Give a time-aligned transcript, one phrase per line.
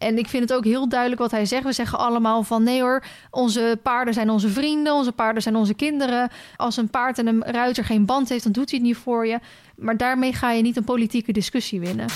[0.00, 1.64] En ik vind het ook heel duidelijk wat hij zegt.
[1.64, 5.74] We zeggen allemaal van nee hoor, onze paarden zijn onze vrienden, onze paarden zijn onze
[5.74, 6.30] kinderen.
[6.56, 9.26] Als een paard en een ruiter geen band heeft, dan doet hij het niet voor
[9.26, 9.38] je.
[9.76, 12.06] Maar daarmee ga je niet een politieke discussie winnen.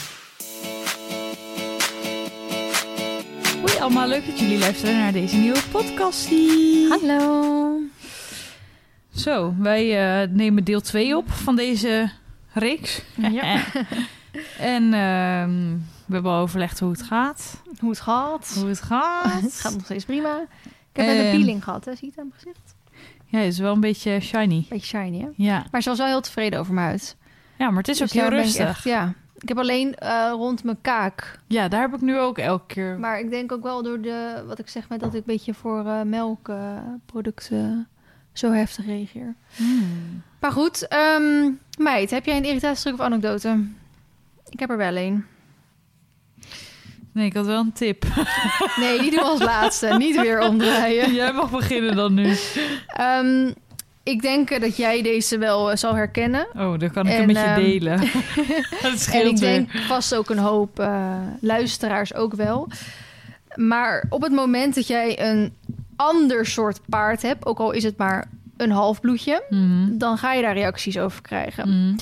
[3.61, 6.29] Hoi allemaal, leuk dat jullie luisteren naar deze nieuwe podcast.
[6.89, 7.79] Hallo.
[9.15, 12.11] Zo, wij uh, nemen deel 2 op van deze
[12.53, 13.03] reeks.
[13.31, 13.63] Ja.
[14.59, 17.63] en uh, we hebben al overlegd hoe het gaat.
[17.79, 18.55] Hoe het gaat.
[18.59, 19.41] Hoe het gaat.
[19.43, 20.47] het gaat nog steeds prima.
[20.63, 21.95] Ik heb net een peeling gehad, hè?
[21.95, 22.75] zie je het aan mijn gezicht?
[23.27, 24.67] Ja, het is wel een beetje shiny.
[24.69, 25.29] Beetje shiny, hè?
[25.37, 25.65] Ja.
[25.71, 27.17] Maar ze was wel heel tevreden over mijn huid.
[27.59, 28.69] Ja, maar het is dus ook heel rustig.
[28.69, 29.15] Echt, ja.
[29.39, 31.39] Ik heb alleen uh, rond mijn kaak.
[31.47, 32.99] Ja, daar heb ik nu ook elke keer.
[32.99, 35.55] Maar ik denk ook wel door de, wat ik zeg met dat ik een beetje
[35.55, 37.89] voor uh, melkproducten
[38.33, 39.35] zo heftig reageer.
[39.57, 40.23] Hmm.
[40.41, 43.65] Maar goed, um, meid, heb jij een irritatiestuk of anekdote?
[44.55, 45.25] Ik heb er wel een.
[47.13, 48.05] Nee, ik had wel een tip.
[48.81, 49.95] Nee, die doen we als laatste.
[49.99, 51.15] Niet weer omdraaien.
[51.15, 52.37] Jij mag beginnen dan nu.
[53.01, 53.55] Um,
[54.03, 56.47] ik denk dat jij deze wel uh, zal herkennen.
[56.57, 58.01] Oh, dan kan ik en, hem met je um, delen.
[59.21, 62.69] en ik denk vast ook een hoop uh, luisteraars ook wel.
[63.55, 65.55] Maar op het moment dat jij een
[65.97, 69.99] ander soort paard hebt, ook al is het maar een half bloedje, mm -hmm.
[69.99, 71.69] dan ga je daar reacties over krijgen.
[71.69, 71.97] Mm -hmm.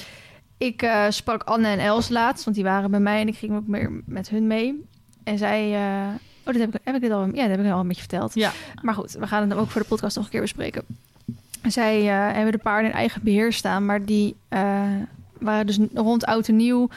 [0.62, 3.56] Ik uh, sprak Anne en Els laatst, want die waren bij mij en ik ging
[3.56, 4.84] ook meer met hun mee.
[5.24, 5.72] En zij.
[5.72, 7.24] Uh, oh, dat heb ik, heb ik dit al.
[7.24, 8.34] Ja, dat heb ik al een beetje verteld.
[8.34, 8.52] Ja.
[8.82, 10.82] Maar goed, we gaan het ook voor de podcast nog een keer bespreken.
[11.62, 14.36] Zij uh, hebben de paarden in eigen beheer staan, maar die
[15.38, 16.88] waren dus rond oud en nieuw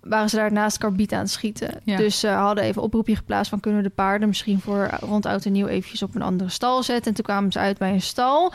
[0.00, 1.80] waren ze daar naast karbiet aan het schieten.
[1.84, 1.96] Ja.
[1.96, 5.44] Dus ze hadden even oproepje geplaatst van kunnen we de paarden misschien voor rond oud
[5.44, 7.06] en nieuw eventjes op een andere stal zetten.
[7.06, 8.52] En toen kwamen ze uit bij een stal.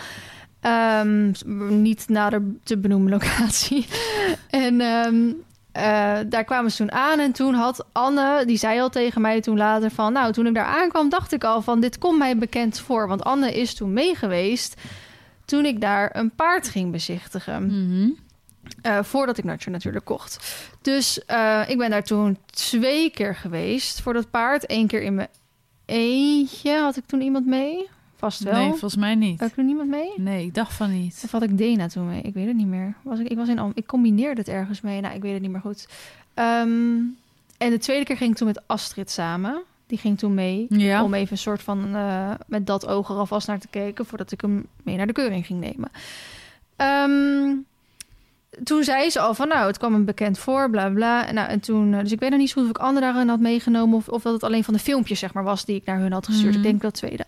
[0.65, 1.31] Um,
[1.81, 3.87] niet nader te benoemen locatie.
[4.49, 5.43] en um,
[5.77, 7.19] uh, daar kwamen ze toen aan.
[7.19, 10.13] En toen had Anne, die zei al tegen mij toen later van...
[10.13, 11.79] nou, toen ik daar aankwam, dacht ik al van...
[11.79, 13.07] dit komt mij bekend voor.
[13.07, 14.81] Want Anne is toen meegeweest...
[15.45, 17.63] toen ik daar een paard ging bezichtigen.
[17.63, 18.17] Mm -hmm.
[18.83, 20.65] uh, voordat ik Nurture natuurlijk kocht.
[20.81, 24.63] Dus uh, ik ben daar toen twee keer geweest voor dat paard.
[24.67, 25.29] Eén keer in mijn
[25.85, 26.77] eentje.
[26.77, 27.89] Had ik toen iemand mee?
[28.21, 28.53] Vast wel.
[28.53, 29.41] Nee, volgens mij niet.
[29.41, 30.11] Ik toen niemand mee?
[30.15, 31.21] Nee, ik dacht van niet.
[31.25, 32.21] Of had ik Dena toen mee?
[32.21, 32.93] Ik weet het niet meer.
[33.01, 35.01] Was ik, ik, was in, ik combineerde het ergens mee.
[35.01, 35.87] Nou, ik weet het niet meer goed.
[36.35, 37.17] Um,
[37.57, 39.61] en de tweede keer ging ik toen met Astrid samen.
[39.87, 40.65] Die ging toen mee.
[40.69, 41.03] Ja.
[41.03, 44.05] Om even een soort van uh, met dat oog er alvast naar te kijken.
[44.05, 45.91] Voordat ik hem mee naar de keuring ging nemen.
[46.77, 47.65] Um,
[48.63, 51.31] toen zei ze al van, nou, het kwam hem bekend voor, bla bla.
[51.31, 53.39] Nou, en toen, dus ik weet nog niet zo goed of ik anderen daarin had
[53.39, 53.97] meegenomen...
[53.97, 56.11] Of, of dat het alleen van de filmpjes, zeg maar, was die ik naar hun
[56.11, 56.49] had gestuurd.
[56.49, 56.59] Mhm.
[56.59, 56.65] Mm.
[56.65, 57.25] Ik denk dat tweede.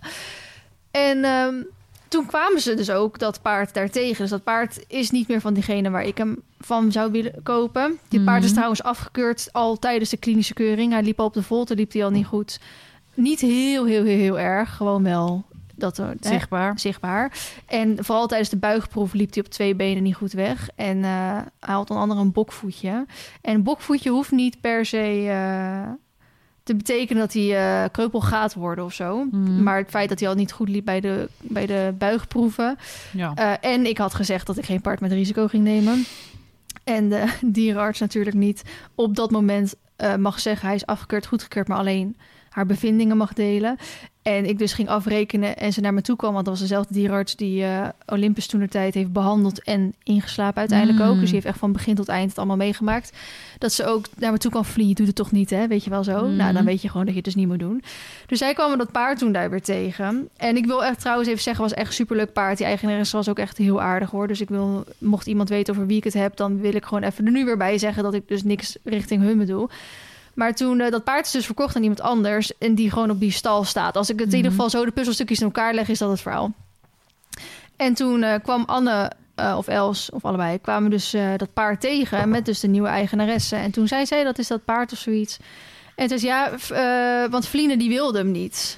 [0.93, 1.67] En um,
[2.07, 4.17] toen kwamen ze dus ook dat paard daartegen.
[4.21, 7.99] Dus dat paard is niet meer van diegene waar ik hem van zou willen kopen.
[8.07, 8.29] Dit Mhm.
[8.29, 10.91] paard is trouwens afgekeurd al tijdens de klinische keuring.
[10.91, 12.59] Hij liep al op de volte, liep hij al niet goed.
[13.13, 14.75] Niet heel, heel, heel, heel erg.
[14.75, 15.43] Gewoon wel
[15.75, 16.71] dat er, Zichtbaar.
[16.73, 17.37] Hè, zichtbaar.
[17.65, 20.69] En vooral tijdens de buigproef liep hij op twee benen niet goed weg.
[20.75, 21.05] En uh,
[21.59, 23.05] hij had onder andere een bokvoetje.
[23.41, 25.93] En een bokvoetje hoeft niet per se uh,
[26.63, 29.28] te betekenen dat hij uh, kreupel gaat worden of zo.
[29.31, 29.63] Mhm.
[29.63, 32.78] Maar het feit dat hij al niet goed liep bij de, bij de buigproeven.
[33.12, 33.34] Ja.
[33.40, 36.06] Uh, en ik had gezegd dat ik geen paard met risico ging nemen.
[36.84, 38.63] En de dierenarts natuurlijk niet
[38.96, 40.68] op dat moment uh, mag zeggen...
[40.68, 42.18] hij is afgekeurd, goedgekeurd, maar alleen
[42.53, 43.77] haar bevindingen mag delen.
[44.21, 46.33] En ik dus ging afrekenen en ze naar me toe kwam...
[46.33, 49.63] want dat was dezelfde dierenarts die uh, Olympus toen de tijd heeft behandeld...
[49.63, 51.05] en ingeslapen uiteindelijk Mm.
[51.05, 51.15] ook.
[51.15, 53.17] Dus die heeft echt van begin tot eind het allemaal meegemaakt.
[53.57, 55.67] Dat ze ook naar me toe kwam vliegen, je doet het toch niet, hè?
[55.67, 56.27] Weet je wel zo?
[56.27, 56.35] Mm.
[56.35, 57.83] Nou, dan weet je gewoon dat je het dus niet moet doen.
[58.25, 60.29] Dus zij kwam dat paard toen daar weer tegen.
[60.37, 62.57] En ik wil echt trouwens even zeggen, was echt superleuk paard.
[62.57, 64.27] Die eigenaresse was ook echt heel aardig hoor.
[64.27, 66.37] Dus ik wil, mocht iemand weten over wie ik het heb...
[66.37, 68.03] dan wil ik gewoon even er nu weer bij zeggen...
[68.03, 69.69] dat ik dus niks richting hun bedoel.
[70.33, 72.57] Maar toen, uh, dat paard is dus verkocht aan iemand anders...
[72.57, 73.97] en die gewoon op die stal staat.
[73.97, 75.88] Als ik het in ieder geval zo de puzzelstukjes in elkaar leg...
[75.88, 76.51] is dat het verhaal.
[77.75, 80.59] En toen uh, kwam Anne uh, of Els, of allebei...
[80.61, 83.55] kwamen dus uh, dat paard tegen met dus de nieuwe eigenaresse.
[83.55, 85.38] En toen zei zij, dat is dat paard of zoiets.
[85.95, 86.51] En toen zei ja,
[87.23, 88.77] uh, want Vliene die wilde hem niet.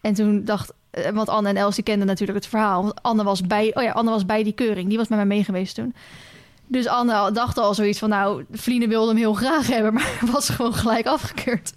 [0.00, 0.72] En toen dacht...
[1.12, 2.82] Want Anne en Els die kenden natuurlijk het verhaal.
[2.82, 4.88] Want Anne was bij, oh ja, Anne was bij die keuring.
[4.88, 5.94] Die was met mij mee geweest toen.
[6.68, 10.48] Dus Anne dacht al zoiets van, nou, Vliene wilde hem heel graag hebben, maar was
[10.48, 11.72] gewoon gelijk afgekeurd.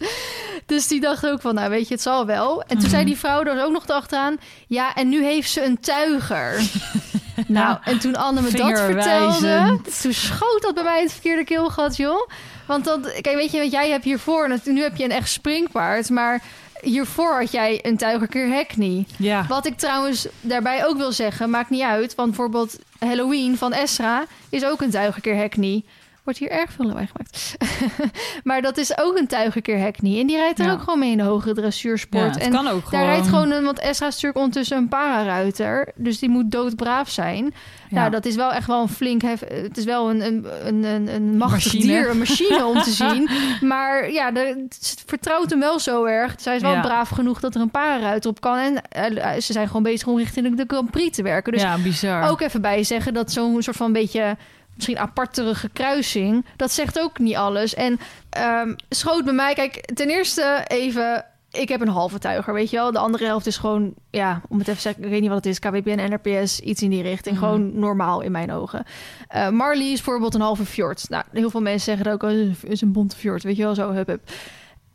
[0.66, 2.62] Dus die dacht ook van, nou, weet je, het zal wel.
[2.62, 2.90] En toen Mhm.
[2.90, 4.38] zei die vrouw er ook nog achteraan,
[4.68, 6.62] ja, en nu heeft ze een tuiger.
[7.48, 11.98] nou, en toen Anne me dat vertelde, toen schoot dat bij mij het verkeerde keelgat,
[11.98, 12.28] joh.
[12.66, 16.10] Want dat, kijk, weet je wat jij hebt hiervoor, nu heb je een echt springpaard,
[16.10, 16.42] maar
[16.82, 19.06] hiervoor had jij een tuigerkeer Hackney.
[19.18, 19.46] Ja.
[19.48, 22.16] Wat ik trouwens daarbij ook wil zeggen, maakt niet uit.
[22.16, 25.84] Want bijvoorbeeld Halloween van Esra is ook een tuigenkeer Hackney.
[26.30, 27.58] Wordt hier erg veel lawaai gemaakt.
[28.48, 30.20] maar dat is ook een tuigenkeer Hackney.
[30.20, 30.72] En die rijdt er Ja.
[30.72, 32.36] ook gewoon mee in de hogere dressuursport.
[32.36, 33.42] Ja, en kan ook daar rijdt gewoon.
[33.42, 33.64] gewoon een...
[33.64, 35.92] Want Esra is natuurlijk ondertussen een pararuiter.
[35.96, 37.46] Dus die moet doodbraaf zijn.
[37.90, 38.00] Ja.
[38.00, 39.22] Nou, dat is wel echt wel een flink...
[39.22, 40.46] Hef, het is wel een, een,
[40.84, 41.84] een, een, machtig Machine.
[41.84, 43.30] dier, een machine om te zien.
[43.62, 46.36] Maar ja, de, het vertrouwt hem wel zo erg.
[46.38, 48.58] Zij is wel braaf genoeg dat er een pararuiter op kan.
[48.58, 51.54] En eh, ze zijn gewoon bezig om richting de Grand Prix te werken.
[51.54, 52.30] Dus ja, bizar.
[52.30, 54.38] ook even bij zeggen dat zo'n soort van beetje
[54.80, 57.74] misschien apartere kruising, dat zegt ook niet alles.
[57.74, 58.00] En
[58.30, 61.26] ehm, schoot bij mij, kijk, ten eerste even.
[61.52, 62.92] Ik heb een halve tuiger, weet je wel.
[62.92, 65.44] De andere helft is gewoon, ja, om het even te zeggen, ik weet niet wat
[65.44, 65.60] het is.
[65.60, 67.36] KWPN, NRPS, iets in die richting.
[67.36, 67.46] Mhm.
[67.46, 68.84] Gewoon normaal in mijn ogen.
[69.28, 71.10] Eh, Marley is bijvoorbeeld een halve fjord.
[71.10, 73.92] Nou, heel veel mensen zeggen ook, oh, is een bonte fjord, weet je wel, zo,
[73.92, 74.22] hup, hup.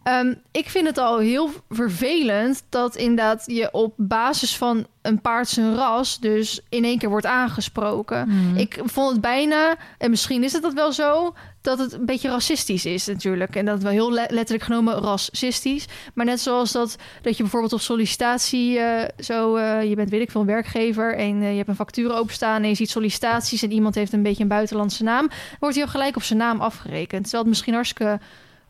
[0.05, 5.49] Ehm, ik vind het al heel vervelend dat inderdaad je op basis van een paard
[5.49, 8.29] zijn ras dus in één keer wordt aangesproken.
[8.29, 8.57] Mhm.
[8.57, 12.29] Ik vond het bijna, en misschien is het dat wel zo, dat het een beetje
[12.29, 13.57] racistisch is natuurlijk.
[13.57, 15.87] En dat wel heel le- letterlijk genomen racistisch.
[16.15, 20.21] Maar net zoals dat, dat je bijvoorbeeld op sollicitatie eh, zo, eh, je bent weet
[20.21, 23.63] ik veel een werkgever en eh, je hebt een factuur openstaan en je ziet sollicitaties
[23.63, 25.29] en iemand heeft een beetje een buitenlandse naam,
[25.59, 27.23] wordt hij al gelijk op zijn naam afgerekend.
[27.23, 28.19] Terwijl het misschien hartstikke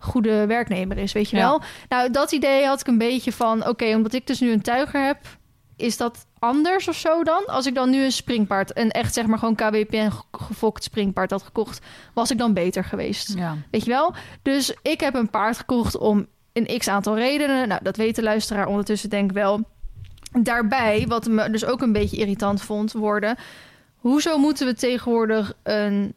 [0.04, 1.42] goede werknemer is, weet je Ja.
[1.48, 1.60] wel.
[1.88, 5.04] Nou, dat idee had ik een beetje van, oké, omdat ik dus nu een tuiger
[5.06, 5.18] heb,
[5.76, 7.46] is dat anders of zo dan?
[7.46, 11.30] Als ik dan nu een springpaard, een echt zeg maar gewoon KWPN ge- gefokt springpaard
[11.30, 11.80] had gekocht,
[12.14, 13.34] was ik dan beter geweest.
[13.36, 13.56] ja.
[13.70, 14.14] Weet je wel?
[14.42, 17.68] Dus ik heb een paard gekocht om een x aantal redenen.
[17.68, 19.60] Nou, dat weet de luisteraar ondertussen denk ik wel.
[20.42, 23.36] Daarbij, wat me dus ook een beetje irritant vond worden...
[23.96, 26.14] hoezo moeten we tegenwoordig een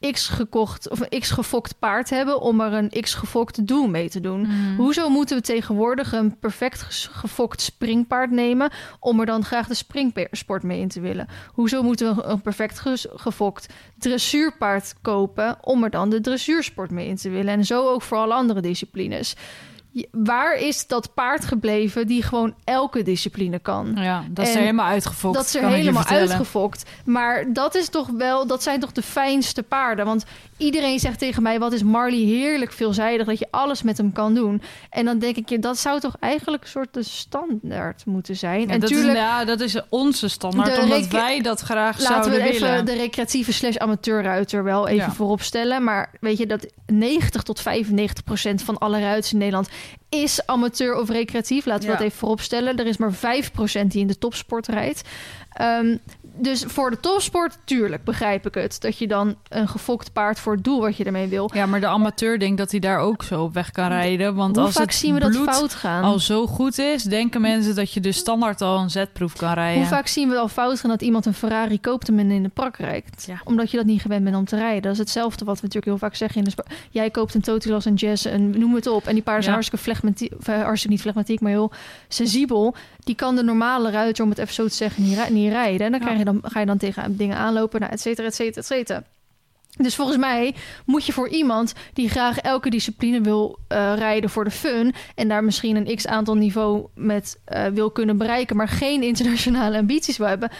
[0.00, 2.40] x gekocht of een x gefokt paard hebben...
[2.40, 4.40] om er een x gefokt doel mee te doen?
[4.40, 4.76] Mhm.
[4.76, 10.62] Hoezo moeten we tegenwoordig een perfect gefokt springpaard nemen om er dan graag de springsport
[10.62, 11.28] mee in te willen?
[11.52, 12.82] Hoezo moeten we een perfect
[13.14, 13.66] gefokt
[13.98, 17.54] dressuurpaard kopen om er dan de dressuursport mee in te willen?
[17.54, 19.36] En zo ook voor alle andere disciplines.
[20.12, 23.92] Waar is dat paard gebleven die gewoon elke discipline kan?
[23.94, 25.34] Ja, dat is En er helemaal uitgefokt.
[25.36, 26.82] dat is er helemaal uitgefokt.
[27.04, 30.04] Maar dat is toch wel, dat zijn toch de fijnste paarden.
[30.06, 30.24] Want
[30.56, 34.34] iedereen zegt tegen mij: wat is Marley heerlijk veelzijdig dat je alles met hem kan
[34.34, 34.62] doen.
[34.90, 38.60] En dan denk ik je, dat zou toch eigenlijk een soort de standaard moeten zijn.
[38.60, 39.12] Ja, en dat, tuurlijk.
[39.12, 42.84] is, ja, dat is onze standaard, omdat wij dat graag Laten zouden we even willen.
[42.84, 45.12] de recreatieve slash amateurruiter wel even Ja.
[45.12, 45.84] voorop stellen.
[45.84, 49.68] Maar weet je dat 90 tot 95 procent van alle ruiters in Nederland
[50.08, 51.66] is amateur of recreatief.
[51.66, 51.96] Laten we Ja.
[51.96, 52.76] dat even voorop stellen.
[52.76, 55.02] Er is maar 5 procent die in de topsport rijdt.
[55.52, 55.96] Ehm,
[56.38, 58.80] dus voor de topsport, tuurlijk, begrijp ik het.
[58.80, 61.50] Dat je dan een gefokt paard voor het doel wat je ermee wil.
[61.54, 64.34] Ja, maar de amateur denkt dat hij daar ook zo op weg kan rijden.
[64.34, 66.02] Want Hoe als vaak het zien we dat fout gaan?
[66.04, 69.78] al zo goed is, denken mensen dat je dus standaard al een zetproef kan rijden.
[69.78, 72.48] Hoe vaak zien we al fout gaan dat iemand een Ferrari koopt en in de
[72.48, 73.24] prak rijdt?
[73.26, 73.40] Ja.
[73.44, 74.82] Omdat je dat niet gewend bent om te rijden.
[74.82, 76.68] Dat is hetzelfde wat we natuurlijk heel vaak zeggen in de sport.
[76.90, 79.06] Jij koopt een Totilas en Jazz en noem het op.
[79.06, 79.62] En die paarden zijn Ja.
[79.62, 81.72] hartstikke flegmatiek, eh, hartstikke niet flegmatiek, maar heel
[82.08, 82.74] sensibel.
[83.08, 85.86] Die kan de normale ruiter, om het even zo te zeggen, niet, niet rijden.
[85.86, 88.34] En dan, krijg je dan ga je dan tegen dingen aanlopen, nou, et cetera, et
[88.34, 89.02] cetera, et cetera.
[89.76, 94.44] Dus volgens mij moet je voor iemand die graag elke discipline wil eh, rijden voor
[94.44, 98.68] de fun en daar misschien een x aantal niveau met eh, wil kunnen bereiken, maar
[98.68, 100.50] geen internationale ambities wil hebben,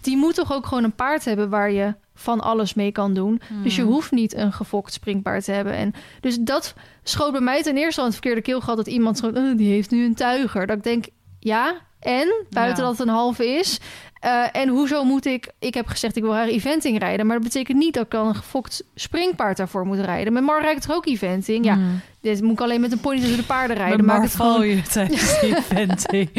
[0.00, 3.40] die moet toch ook gewoon een paard hebben waar je van alles mee kan doen.
[3.62, 3.90] Dus je Hmm.
[3.90, 5.72] hoeft niet een gefokt springpaard te hebben.
[5.72, 9.20] En dus dat schoot bij mij ten eerste al het verkeerde keel gehad dat iemand
[9.20, 10.66] gewoon, "Oh, die heeft nu een tuiger.
[10.66, 11.04] Dat ik denk,
[11.38, 12.88] ja, en buiten Ja.
[12.88, 13.80] dat het een halve is.
[14.20, 15.48] Eh, en hoezo moet ik...
[15.58, 17.26] Ik heb gezegd, ik wil haar eventing rijden.
[17.26, 20.32] Maar dat betekent niet dat ik dan een gefokt springpaard daarvoor moet rijden.
[20.32, 21.64] Met Mar rijdt toch ook eventing?
[21.64, 22.00] Ja, Hmm.
[22.20, 24.04] dit moet ik alleen met een pony tussen de paarden rijden.
[24.04, 24.66] Maak het gewoon...
[24.68, 26.30] je tijdens die eventing.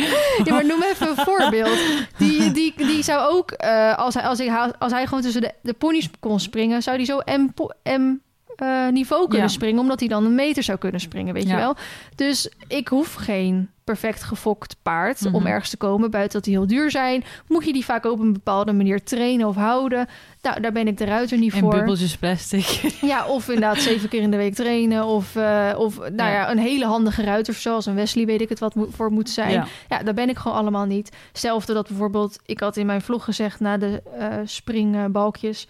[0.44, 1.77] Ja, maar noem even een voorbeeld.
[2.18, 5.53] Die, die, die zou ook, eh, als, hij, als, ik, als hij gewoon tussen de,
[5.62, 6.82] de ponies kon springen...
[6.84, 7.50] zou hij zo M,
[7.84, 8.18] M
[8.62, 9.53] eh, niveau kunnen Ja.
[9.53, 9.80] springen...
[9.82, 11.75] omdat hij dan een meter zou kunnen springen, weet je wel?
[12.15, 15.48] Dus ik hoef geen perfect gefokt paard om Mhm.
[15.48, 16.12] ergens te komen.
[16.12, 17.24] Buiten dat die heel duur zijn.
[17.48, 20.08] Moet je die vaak op een bepaalde manier trainen of houden.
[20.41, 21.70] Nou, daar ben ik de ruiter niet En voor.
[21.70, 22.65] bubbeltjes plastic.
[23.01, 25.06] Ja, of inderdaad zeven keer in de week trainen.
[25.06, 26.30] Of, eh, of nou ja.
[26.32, 26.51] Ja.
[26.51, 29.51] een hele handige ruiter, zoals een Wesley, weet ik het wat mo- voor moet zijn.
[29.51, 29.65] Ja.
[29.89, 31.15] Ja, daar ben ik gewoon allemaal niet.
[31.27, 35.68] Hetzelfde dat bijvoorbeeld, ik had in mijn vlog gezegd na de eh, springbalkjes.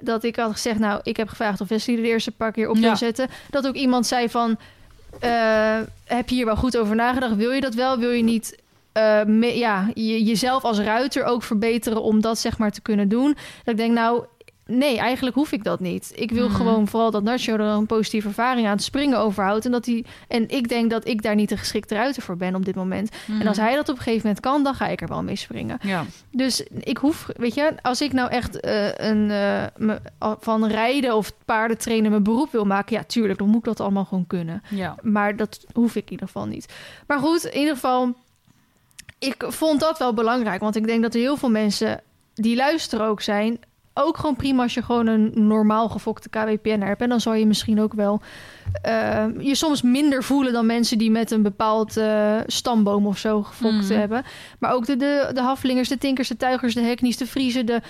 [0.00, 2.74] Dat ik had gezegd, nou, ik heb gevraagd of Wesley de eerste paar keer op
[2.76, 2.94] wil Ja.
[2.94, 3.28] zetten.
[3.50, 4.58] Dat ook iemand zei van,
[5.20, 7.34] eh, heb je hier wel goed over nagedacht?
[7.36, 7.98] Wil je dat wel?
[7.98, 8.58] Wil je niet
[8.92, 13.08] eh, me- ja, je, jezelf als ruiter ook verbeteren om dat zeg maar te kunnen
[13.08, 13.36] doen?
[13.64, 14.24] Dat ik denk, nou,
[14.70, 16.12] nee, eigenlijk hoef ik dat niet.
[16.14, 16.56] Ik wil Mhm.
[16.56, 19.64] gewoon vooral dat Nacho er een positieve ervaring aan het springen overhoudt.
[19.64, 22.54] En, dat hij, en ik denk dat ik daar niet de geschikte ruiter voor ben
[22.54, 23.10] op dit moment.
[23.40, 25.36] En als hij dat op een gegeven moment kan, dan ga ik er wel mee
[25.36, 25.78] springen.
[25.82, 26.04] Ja.
[26.30, 30.00] Dus ik hoef, weet je, als ik nou echt eh, een, eh, me-
[30.40, 34.04] van rijden of paardentrainen mijn beroep wil maken, ja, tuurlijk, dan moet ik dat allemaal
[34.04, 34.62] gewoon kunnen.
[34.70, 34.94] Ja.
[35.02, 36.72] Maar dat hoef ik in ieder geval niet.
[37.06, 38.14] Maar goed, in ieder geval,
[39.18, 40.60] ik vond dat wel belangrijk.
[40.60, 42.00] Want ik denk dat er heel veel mensen
[42.34, 43.58] die luisteren ook zijn.
[43.94, 47.00] Ook gewoon prima als je gewoon een normaal gefokte KWPN hebt.
[47.00, 48.20] En dan zal je misschien ook wel
[48.82, 53.42] eh, je soms minder voelen dan mensen die met een bepaald eh, stamboom of zo
[53.42, 53.92] gefokt Mhm.
[53.98, 54.22] hebben.
[54.58, 57.80] Maar ook de, de, de haflingers, de tinkers, de tuigers, de heknies, de vriezen, de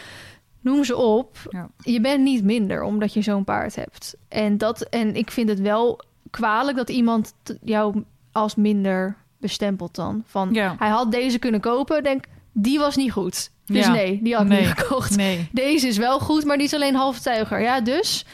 [0.61, 1.37] noem ze op.
[1.50, 1.69] Ja.
[1.76, 4.16] Je bent niet minder omdat je zo'n paard hebt.
[4.28, 10.23] En, dat, en ik vind het wel kwalijk dat iemand jou als minder bestempelt dan.
[10.26, 10.75] Van Ja.
[10.78, 13.50] hij had deze kunnen kopen, denk die was niet goed.
[13.66, 13.92] Dus Ja.
[13.92, 14.61] nee, die had ik Nee.
[14.61, 15.16] niet gekocht.
[15.16, 15.49] Nee.
[15.52, 17.61] Deze is wel goed, maar die is alleen half tuiger.
[17.61, 18.25] Ja, dus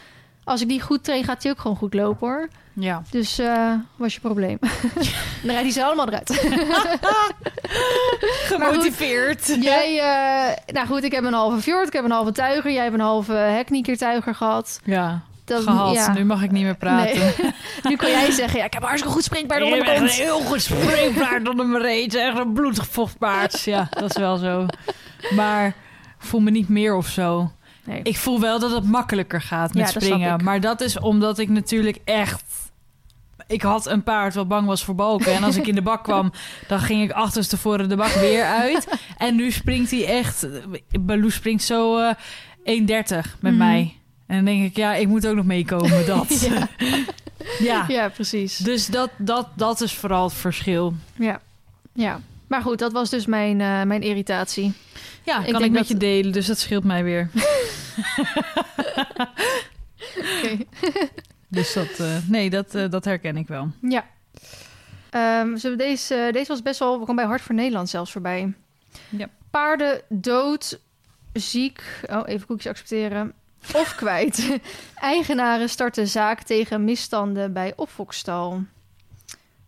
[0.45, 2.49] als ik die goed train, gaat die ook gewoon goed lopen hoor.
[2.73, 3.03] Ja.
[3.11, 4.59] Dus eh was je probleem.
[5.43, 6.31] Dan rijdt hij ze allemaal eruit.
[8.51, 9.57] Gemotiveerd.
[9.61, 12.73] Jij, eh, nou goed, ik heb een halve fjord, ik heb een halve tuiger.
[12.73, 14.81] Jij hebt een halve hekniekertuiger gehad.
[14.85, 15.23] Ja.
[15.47, 15.95] Dat, Gehad.
[15.95, 16.13] ja.
[16.13, 17.19] Nu mag ik niet meer praten.
[17.21, 17.35] Nee.
[17.89, 20.11] nu kan jij zeggen, ja, ik heb een hartstikke goed springpaard onder mijn kont.
[20.13, 22.15] heel goed springpaard onder mijn reet.
[22.15, 23.61] Echt een bloedig vochtpaard.
[23.65, 24.67] Ja, dat is wel zo.
[25.35, 25.75] Maar
[26.19, 27.51] voel me niet meer of zo.
[27.85, 28.01] Nee.
[28.03, 30.45] Ik voel wel dat het makkelijker gaat met Ja, springen.
[30.45, 32.43] Maar dat is omdat ik natuurlijk echt...
[33.47, 35.35] Ik had een paard wat bang was voor balken.
[35.35, 36.33] En als ik in de bak kwam,
[36.69, 38.89] dan ging ik achterstevoren de bak weer uit.
[39.19, 40.47] En nu springt hij echt...
[41.01, 42.15] Baloo springt zo eh
[42.81, 42.85] 1,30
[43.41, 43.57] met Mhm.
[43.57, 43.97] mij.
[44.27, 46.07] En dan denk ik, ja, ik moet ook nog meekomen.
[46.07, 46.41] Dat.
[46.41, 46.69] Ja.
[47.59, 47.85] ja.
[47.89, 48.57] ja, precies.
[48.57, 50.95] Dus dat, dat, dat is vooral het verschil.
[51.15, 51.41] Ja.
[51.93, 52.21] ja.
[52.47, 54.73] Maar goed, dat was dus mijn, eh, mijn irritatie.
[55.25, 57.31] Ja, Ik kan ik met dat- je delen, dus dat scheelt mij weer.
[60.17, 60.57] Oké.
[61.49, 63.71] Dus dat, eh, nee, dat, eh, dat herken ik wel.
[63.81, 64.05] Ja.
[65.55, 66.99] Zullen we deze, deze was best wel...
[66.99, 68.53] We kwam bij Hart voor Nederland zelfs voorbij.
[69.09, 69.29] Ja.
[69.51, 70.81] Paarden dood,
[71.33, 71.83] ziek...
[72.11, 73.33] Oh, even koekjes accepteren.
[73.75, 74.59] Of kwijt.
[74.95, 78.63] Eigenaren starten zaak tegen misstanden bij opfokstal.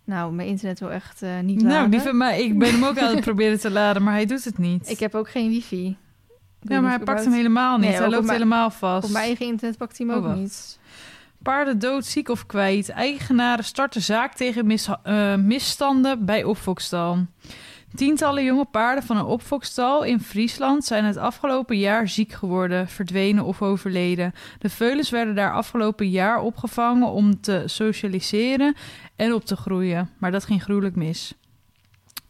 [0.05, 1.77] Nou, mijn internet wil echt eh, niet laden.
[1.79, 4.45] Nou, lieve, maar ik ben hem ook aan het proberen te laden, maar hij doet
[4.45, 4.91] het niet.
[4.91, 5.97] Ik heb ook geen wifi.
[6.63, 7.89] Ik ja, maar hij pakt hem helemaal niet.
[7.89, 9.07] Nee, hij op loopt helemaal vast.
[9.07, 10.79] Op mijn eigen internet pakt hij hem Oh, ook niet.
[11.43, 12.89] Paarden dood, ziek of kwijt.
[12.89, 17.27] Eigenaren starten zaak tegen mis- eh, misstanden bij opfokstal.
[17.95, 23.45] Tientallen jonge paarden van een opfokstal in Friesland zijn het afgelopen jaar ziek geworden, verdwenen
[23.45, 24.33] of overleden.
[24.59, 28.75] De veulens werden daar afgelopen jaar opgevangen om te socialiseren
[29.17, 31.35] en op te groeien, maar dat ging gruwelijk mis.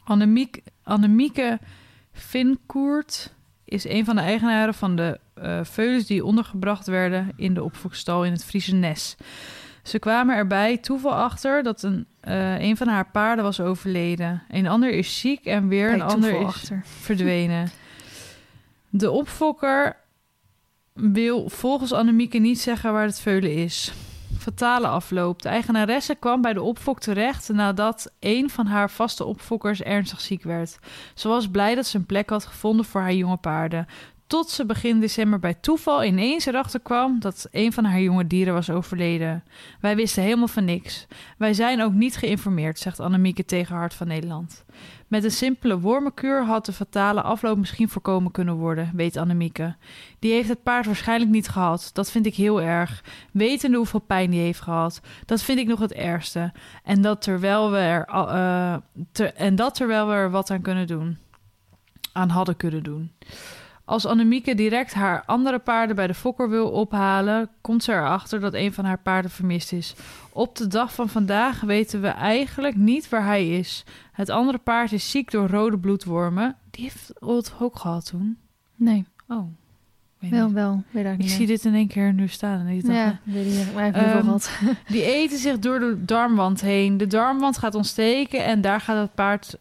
[0.03, 1.59] Annemiek, Annemieke
[2.11, 3.33] Vinkoert
[3.65, 8.25] is een van de eigenaren van de eh veulens die ondergebracht werden in de opfokstal
[8.25, 9.17] in het Friese Nes.
[9.83, 14.43] Ze kwamen erbij toeval achter dat een, eh, een van haar paarden was overleden.
[14.49, 16.81] Een ander is ziek en weer Bij een ander is achter.
[17.01, 17.69] verdwenen.
[18.89, 19.97] De opfokker
[20.93, 23.93] wil volgens Annemieke niet zeggen waar het veulen is.
[24.37, 25.41] Fatale afloop.
[25.41, 30.43] De eigenaresse kwam bij de opfok terecht nadat een van haar vaste opfokkers ernstig ziek
[30.43, 30.79] werd.
[31.13, 33.87] Ze was blij dat ze een plek had gevonden voor haar jonge paarden.
[34.29, 38.53] Tot ze begin december bij toeval ineens erachter kwam dat een van haar jonge dieren
[38.53, 39.43] was overleden.
[39.81, 41.07] Wij wisten helemaal van niks.
[41.37, 44.65] Wij zijn ook niet geïnformeerd, zegt Annemieke tegen Hart van Nederland.
[45.07, 49.75] Met een simpele wormenkuur had de fatale afloop misschien voorkomen kunnen worden, weet Annemieke.
[50.19, 51.89] Die heeft het paard waarschijnlijk niet gehad.
[51.93, 53.03] Dat vind ik heel erg.
[53.31, 55.01] Wetende hoeveel pijn die heeft gehad.
[55.25, 56.51] Dat vind ik nog het ergste.
[56.83, 58.77] En dat terwijl we er, eh,
[59.35, 61.17] en dat terwijl we er wat aan kunnen doen.
[62.11, 63.11] Aan hadden kunnen doen.
[63.89, 68.53] Als Annemieke direct haar andere paarden bij de fokker wil ophalen, komt ze erachter dat
[68.53, 69.93] een van haar paarden vermist is.
[70.31, 73.83] Op de dag van vandaag weten we eigenlijk niet waar hij is.
[74.11, 76.55] Het andere paard is ziek door rode bloedwormen.
[76.71, 78.37] Die heeft het ook gehad toen.
[78.75, 79.43] Nee, Oh.
[80.19, 80.53] Weet wel, niet.
[80.55, 80.83] wel.
[80.91, 82.59] Weet ik zie dit in één keer nu staan.
[82.59, 83.73] En ik dacht, Ja, weet ik niet.
[83.73, 84.51] Maar ik heb Ehm, gehad.
[84.87, 86.97] Die eten zich door de darmwand heen.
[86.97, 89.57] De darmwand gaat ontsteken en daar gaat het paard.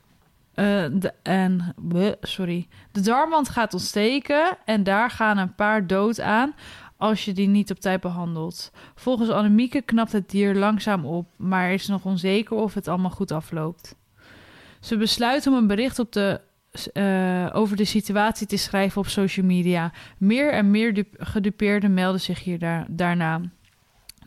[0.59, 1.75] Eh, de, en,
[2.21, 2.69] sorry.
[2.93, 6.55] De darmwand gaat ontsteken en daar gaan een paard dood aan
[6.97, 8.73] als je die niet op tijd behandelt.
[8.95, 13.31] Volgens Annemieke knapt het dier langzaam op, maar is nog onzeker of het allemaal goed
[13.31, 13.97] afloopt.
[14.81, 16.41] Ze besluit om een bericht op de,
[16.93, 19.93] eh, over de situatie te schrijven op social media.
[20.19, 23.41] Meer en meer dup- gedupeerden melden zich hier daar, daarna.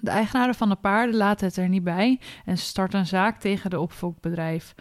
[0.01, 3.69] De eigenaren van de paarden laten het er niet bij en starten een zaak tegen
[3.69, 4.75] de opfokbedrijf.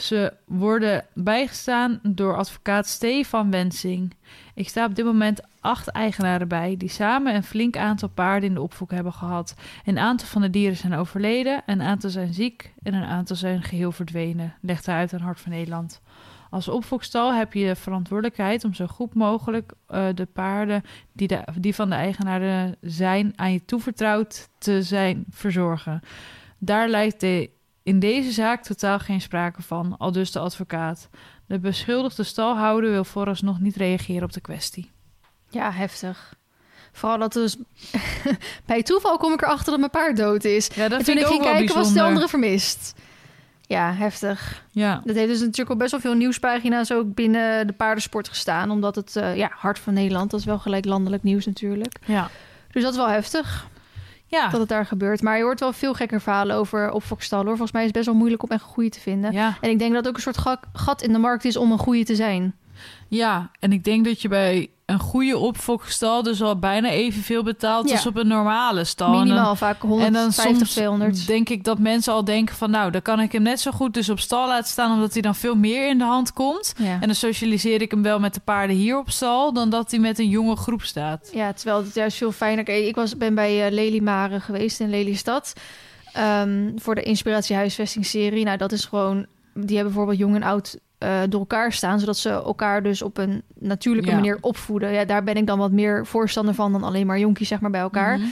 [0.00, 4.14] Ze worden bijgestaan door advocaat Stefan Wensing.
[4.54, 6.74] Ik sta op dit moment acht eigenaren bij...
[6.78, 9.54] die samen een flink aantal paarden in de opvoek hebben gehad.
[9.84, 12.72] Een aantal van de dieren zijn overleden, een aantal zijn ziek...
[12.82, 16.00] en een aantal zijn geheel verdwenen, legt hij uit aan Hart van Nederland.
[16.50, 21.74] Als opvoekstal heb je de verantwoordelijkheid om zo goed mogelijk uh, de paarden die, die
[21.74, 26.00] van de eigenaren zijn aan je toevertrouwd te zijn verzorgen.
[26.58, 27.50] Daar lijkt de,
[27.82, 31.08] in deze zaak totaal geen sprake van, al dus de advocaat.
[31.46, 34.90] De beschuldigde stalhouder wil vooralsnog niet reageren op de kwestie.
[35.48, 36.34] Ja, heftig.
[36.92, 37.56] Vooral dat dus
[38.66, 40.66] bij toeval kom ik erachter dat mijn paard dood is.
[40.74, 42.94] Ja, dat en vind toen ik ik ook ging wel kijken was de andere vermist.
[43.60, 44.64] Ja, heftig.
[44.70, 48.70] Ja, Dat heeft dus natuurlijk al best wel veel nieuwspagina's ook binnen de paardensport gestaan.
[48.70, 51.96] Omdat het, eh, ja, Hart van Nederland, dat is wel gelijk landelijk nieuws natuurlijk.
[52.06, 52.30] ja.
[52.70, 53.68] Dus dat is wel heftig
[54.30, 55.22] Ja, dat het daar gebeurt.
[55.22, 57.46] Maar je hoort wel veel gekker verhalen over opfokstallen.
[57.46, 57.56] Hoor.
[57.56, 59.32] Volgens mij is het best wel moeilijk om echt een goede te vinden.
[59.32, 59.56] ja.
[59.60, 61.72] En ik denk dat het ook een soort ga- gat in de markt is om
[61.72, 62.54] een goede te zijn.
[63.08, 67.88] Ja, en ik denk dat je bij een goede opfokstal dus al bijna evenveel betaalt
[67.88, 67.94] Ja.
[67.94, 69.06] als op een normale stal.
[69.06, 70.12] En dan- Minimaal vaak 150, en
[70.52, 71.26] dan soms 200.
[71.26, 72.70] denk ik dat mensen al denken van...
[72.70, 74.92] nou, dan kan ik hem net zo goed dus op stal laten staan...
[74.92, 76.74] omdat hij dan veel meer in de hand komt.
[76.78, 76.92] Ja.
[76.92, 79.52] En dan socialiseer ik hem wel met de paarden hier op stal...
[79.52, 81.30] dan dat hij met een jonge groep staat.
[81.32, 82.68] Ja, terwijl het juist veel fijner...
[82.68, 85.52] Ik was, ben bij uh, Lelymare geweest in Lelystad.
[86.12, 88.44] ehm, voor de Inspiratie.
[88.44, 89.26] Nou, dat is gewoon...
[89.54, 92.00] Die hebben bijvoorbeeld jong en oud eh, door elkaar staan...
[92.00, 94.16] zodat ze elkaar dus op een natuurlijke Ja.
[94.16, 94.92] manier opvoeden.
[94.92, 96.72] Ja, daar ben ik dan wat meer voorstander van...
[96.72, 98.18] dan alleen maar jonkies zeg maar, bij elkaar.
[98.18, 98.28] Mhm.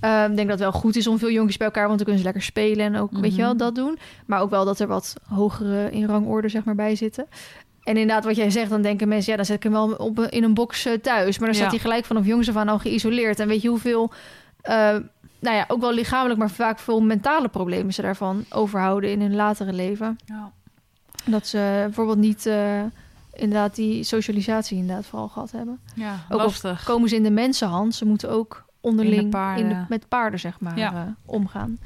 [0.00, 1.84] Ehm, ik denk dat het wel goed is om veel jonkies bij elkaar...
[1.86, 3.58] want dan kunnen ze lekker spelen en ook, weet je wel, Mhm.
[3.58, 3.98] dat doen.
[4.26, 7.26] Maar ook wel dat er wat hogere in rangorde zeg maar, bij zitten.
[7.82, 9.30] En inderdaad, wat jij zegt, dan denken mensen...
[9.30, 11.38] ja, dan zet ik hem wel op, een- in een box eh, thuis.
[11.38, 13.40] Maar dan staat hij gelijk vanaf jongs af aan al geïsoleerd.
[13.40, 14.12] En weet je hoeveel...
[14.60, 14.74] eh,
[15.40, 19.34] nou ja, ook wel lichamelijk, maar vaak veel mentale problemen ze daarvan overhouden in hun
[19.34, 20.16] latere leven.
[20.24, 20.52] Ja.
[21.26, 22.82] Dat ze bijvoorbeeld niet eh,
[23.32, 25.80] inderdaad die socialisatie inderdaad vooral gehad hebben.
[25.94, 26.84] ja, Ook lastig.
[26.84, 29.86] Komen ze in de mensenhand, ze moeten ook onderling In de paarden.
[29.88, 30.92] met paarden zeg maar Ja.
[30.92, 31.78] eh, omgaan.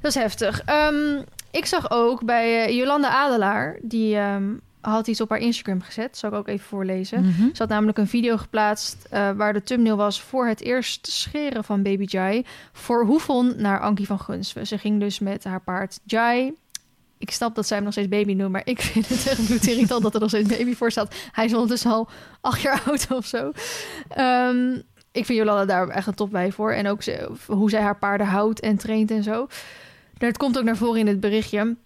[0.00, 0.62] Dat is heftig.
[0.64, 4.44] Ehm, ik zag ook bij eh, Jolanda Adelaar, die ehm,
[4.80, 6.16] had iets op haar Instagram gezet.
[6.18, 7.20] Zal ik ook even voorlezen.
[7.20, 7.42] Mhm.
[7.42, 11.82] Ze had namelijk een video geplaatst waar de thumbnail was voor het eerst scheren van
[11.82, 14.66] baby Jai voor Hoefon naar Ankie van Gunsven.
[14.66, 16.52] Ze ging dus met haar paard Jai.
[17.20, 20.02] Ik snap dat zij hem nog steeds baby noemt, maar ik vind het echt bloedirritant
[20.02, 21.14] dat er nog steeds baby voor staat.
[21.32, 22.08] Hij is ondertussen al
[22.40, 23.52] acht jaar oud of zo.
[24.08, 24.72] Ehm,
[25.12, 26.72] ik vind Jolanda daar echt een top bij voor.
[26.72, 27.02] En ook
[27.46, 29.46] hoe zij haar paarden houdt en traint en zo.
[30.18, 31.76] Dat komt ook naar voren in het berichtje.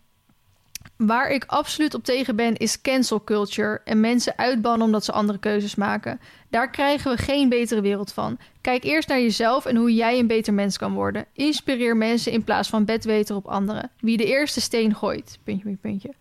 [0.97, 5.39] Waar ik absoluut op tegen ben, is cancel culture en mensen uitbannen omdat ze andere
[5.39, 6.21] keuzes maken.
[6.51, 8.39] Daar krijgen we geen betere wereld van.
[8.61, 11.27] Kijk eerst naar jezelf en hoe jij een beter mens kan worden.
[11.33, 13.91] Inspireer mensen in plaats van bedweter op anderen.
[14.01, 15.39] Wie de eerste steen gooit.
[15.45, 16.15] Puntje, puntje, puntje.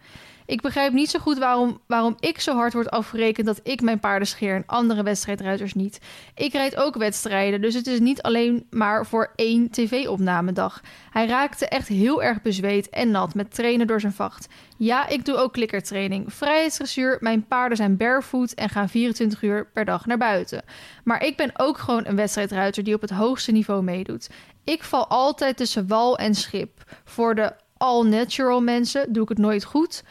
[0.45, 3.99] Ik begrijp niet zo goed waarom, waarom ik zo hard word afgerekend dat ik mijn
[3.99, 5.99] paarden scheer en andere wedstrijdruiters niet.
[6.35, 10.81] Ik rijd ook wedstrijden, dus het is niet alleen maar voor één tv-opnamedag.
[11.09, 14.47] Hij raakte echt heel erg bezweet en nat met trainen door zijn vacht.
[14.77, 19.85] Ja, ik doe ook klikkertraining, vrijheidsdressuur, mijn paarden zijn barefoot en gaan 24 uur per
[19.85, 20.63] dag naar buiten.
[21.03, 24.29] Maar ik ben ook gewoon een wedstrijdruiter die op het hoogste niveau meedoet.
[24.63, 26.83] Ik val altijd tussen wal en schip.
[27.05, 30.03] Voor de all-natural mensen doe ik het nooit goed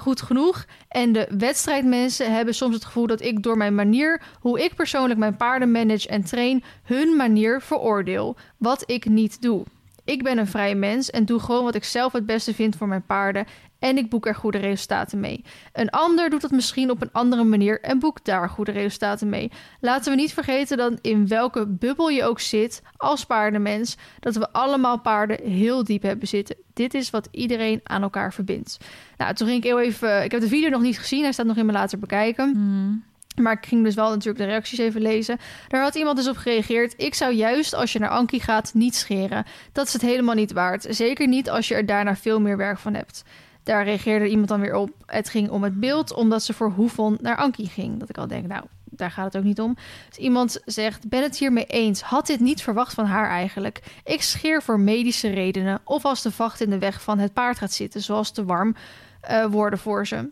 [0.00, 0.66] goed genoeg.
[0.88, 5.18] En de wedstrijdmensen hebben soms het gevoel dat ik door mijn manier, hoe ik persoonlijk
[5.18, 8.36] mijn paarden manage en train, hun manier veroordeel.
[8.56, 9.64] Wat ik niet doe.
[10.04, 12.88] Ik ben een vrij mens en doe gewoon wat ik zelf het beste vind voor
[12.88, 13.46] mijn paarden.
[13.80, 15.44] En ik boek er goede resultaten mee.
[15.72, 19.50] Een ander doet dat misschien op een andere manier en boekt daar goede resultaten mee.
[19.80, 24.52] Laten we niet vergeten dat in welke bubbel je ook zit als paardenmens, dat we
[24.52, 26.56] allemaal paarden heel diep hebben zitten.
[26.74, 28.78] Dit is wat iedereen aan elkaar verbindt.
[29.16, 30.24] Nou, toen ging ik heel even.
[30.24, 32.50] Ik heb de video nog niet gezien, hij staat nog in mijn later bekijken.
[32.50, 33.08] Mhm.
[33.42, 35.38] Maar ik ging dus wel natuurlijk de reacties even lezen.
[35.68, 36.94] Daar had iemand dus op gereageerd.
[36.96, 39.44] Ik zou juist als je naar Ankie gaat niet scheren.
[39.72, 40.86] Dat is het helemaal niet waard.
[40.88, 43.24] Zeker niet als je er daarna veel meer werk van hebt.
[43.62, 44.90] Daar reageerde iemand dan weer op.
[45.06, 47.98] Het ging om het beeld, omdat ze voor Hoefon naar Ankie ging.
[47.98, 49.76] Dat ik al denk, nou, daar gaat het ook niet om.
[50.08, 52.00] Dus iemand zegt, ben het hiermee eens.
[52.00, 53.82] Had dit niet verwacht van haar eigenlijk.
[54.04, 55.80] Ik scheer voor medische redenen.
[55.84, 58.74] Of als de vacht in de weg van het paard gaat zitten, zoals te warm
[59.20, 60.30] eh, worden voor ze.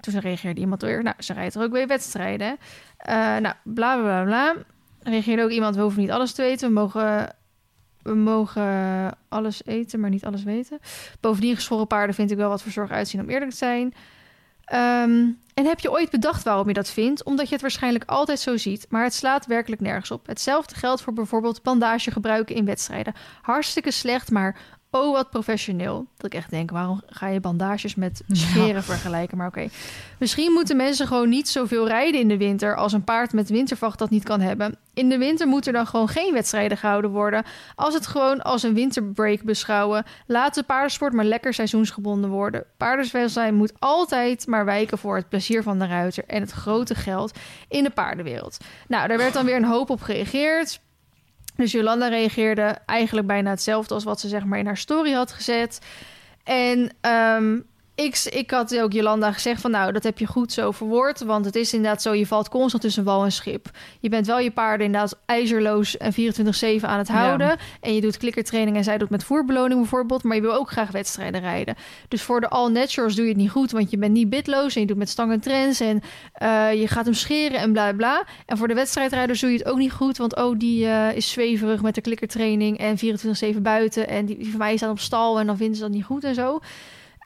[0.00, 2.56] Toen reageerde iemand weer, nou, ze rijdt er ook bij wedstrijden.
[2.96, 4.54] Eh, nou, bla bla bla bla.
[5.02, 6.68] Reageerde ook iemand, we hoeven niet alles te weten.
[6.68, 7.36] We mogen,
[8.06, 10.78] we mogen alles eten, maar niet alles weten.
[11.20, 13.94] Bovendien, geschoren paarden vind ik wel wat verzorgd uitzien, om eerlijk te zijn.
[14.64, 17.24] Ehm, en heb je ooit bedacht waarom je dat vindt?
[17.24, 20.26] Omdat je het waarschijnlijk altijd zo ziet, maar het slaat werkelijk nergens op.
[20.26, 23.14] Hetzelfde geldt voor bijvoorbeeld bandage gebruiken in wedstrijden.
[23.42, 24.58] Hartstikke slecht, maar
[24.90, 26.06] Oh, wat professioneel.
[26.16, 28.34] Dat ik echt denk, waarom ga je bandages met Ja.
[28.34, 29.36] scheren vergelijken?
[29.36, 29.68] Maar oké.
[30.18, 32.76] Misschien moeten mensen gewoon niet zoveel rijden in de winter...
[32.76, 34.76] als een paard met wintervacht dat niet kan hebben.
[34.94, 37.44] In de winter moeten er dan gewoon geen wedstrijden gehouden worden.
[37.74, 40.04] Als het gewoon als een winterbreak beschouwen...
[40.26, 42.64] laat de paardensport maar lekker seizoensgebonden worden.
[42.76, 46.24] Paardenswelzijn moet altijd maar wijken voor het plezier van de ruiter...
[46.26, 48.56] en het grote geld in de paardenwereld.
[48.88, 50.80] Nou, daar werd dan weer een hoop op gereageerd...
[51.56, 55.32] Dus Jolanda reageerde eigenlijk bijna hetzelfde als wat ze zeg maar in haar story had
[55.32, 55.78] gezet.
[56.44, 57.58] En ehm,
[57.96, 61.20] ik, ik had ook Jolanda gezegd van nou, dat heb je goed zo verwoord.
[61.20, 63.70] Want het is inderdaad zo, je valt constant tussen wal en schip.
[64.00, 66.16] Je bent wel je paarden inderdaad ijzerloos en 24-7
[66.80, 67.46] aan het houden.
[67.46, 67.56] Ja.
[67.80, 70.22] En je doet klikkertraining en zij doet met voerbeloning bijvoorbeeld.
[70.22, 71.74] Maar je wil ook graag wedstrijden rijden.
[72.08, 73.70] Dus voor de all naturals doe je het niet goed.
[73.70, 75.80] Want je bent niet bitloos en je doet met stang en trends.
[75.80, 76.00] En
[76.32, 78.26] eh, je gaat hem scheren en bla bla.
[78.46, 80.16] En voor de wedstrijdrijders doe je het ook niet goed.
[80.16, 82.98] Want oh, die eh, is zweverig met de klikkertraining en
[83.56, 84.08] 24-7 buiten.
[84.08, 86.24] En die, die van mij staat op stal en dan vinden ze dat niet goed
[86.24, 86.60] en zo.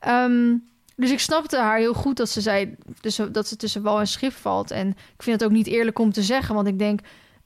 [0.00, 0.54] Ehm,
[0.96, 4.06] dus ik snapte haar heel goed dat ze zei tussen, dat ze tussen wal en
[4.06, 4.70] schip valt.
[4.70, 6.54] En ik vind het ook niet eerlijk om te zeggen.
[6.54, 7.00] Want ik denk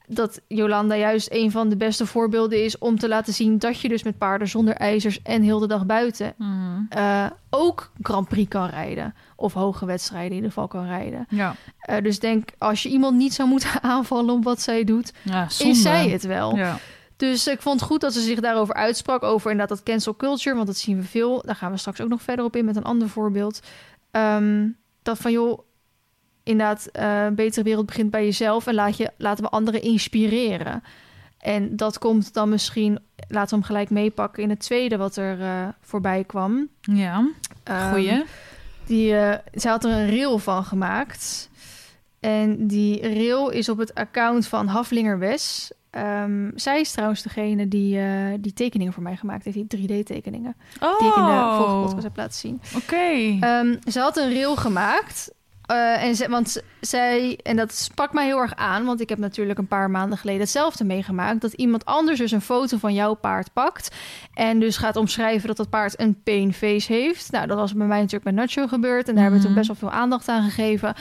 [0.07, 2.77] dat Jolanda juist een van de beste voorbeelden is...
[2.77, 5.21] om te laten zien dat je dus met paarden zonder ijzers...
[5.21, 6.81] en heel de dag buiten Mhm.
[6.89, 9.15] eh, ook Grand Prix kan rijden.
[9.35, 11.25] Of hoge wedstrijden in ieder geval kan rijden.
[11.29, 15.13] Ja, Eh, dus denk, als je iemand niet zou moeten aanvallen om wat zij doet...
[15.21, 16.55] ja is zij het wel.
[16.55, 16.77] Ja.
[17.17, 19.23] Dus ik vond het goed dat ze zich daarover uitsprak.
[19.23, 20.55] Over inderdaad dat cancel culture.
[20.55, 21.41] Want dat zien we veel.
[21.45, 23.59] Daar gaan we straks ook nog verder op in met een ander voorbeeld.
[24.11, 24.67] Ehm,
[25.01, 25.59] dat van joh,
[26.43, 28.67] inderdaad, eh, een betere wereld begint bij jezelf.
[28.67, 30.83] En laat je, laten we anderen inspireren.
[31.39, 35.41] En dat komt dan misschien, laten we hem gelijk meepakken in het tweede wat er
[35.41, 36.67] eh, voorbij kwam.
[36.81, 37.29] ja,
[37.63, 38.23] Ehm, goeie.
[38.85, 41.49] die, eh zij had er een reel van gemaakt.
[42.25, 45.71] En die reel is op het account van Haflinger Wes.
[45.89, 48.05] Ehm, zij is trouwens degene die, eh,
[48.39, 49.55] die tekeningen voor mij gemaakt heeft.
[49.57, 50.55] Die 3D-tekeningen.
[50.81, 52.61] oh, Die ik in de vorige podcast heb laten zien.
[52.75, 53.37] Oké.
[53.39, 55.33] Ehm, ze had een reel gemaakt.
[55.65, 59.17] eh, en ze, want zij, en dat sprak mij heel erg aan, want ik heb
[59.17, 61.41] natuurlijk een paar maanden geleden hetzelfde meegemaakt.
[61.41, 63.95] Dat iemand anders dus een foto van jouw paard pakt.
[64.33, 67.31] En dus gaat omschrijven dat dat paard een pain face heeft.
[67.31, 69.07] Nou, dat was bij mij natuurlijk met Nacho gebeurd.
[69.07, 69.65] En daar hebben we toen Mhm.
[69.67, 70.93] best wel veel aandacht aan gegeven.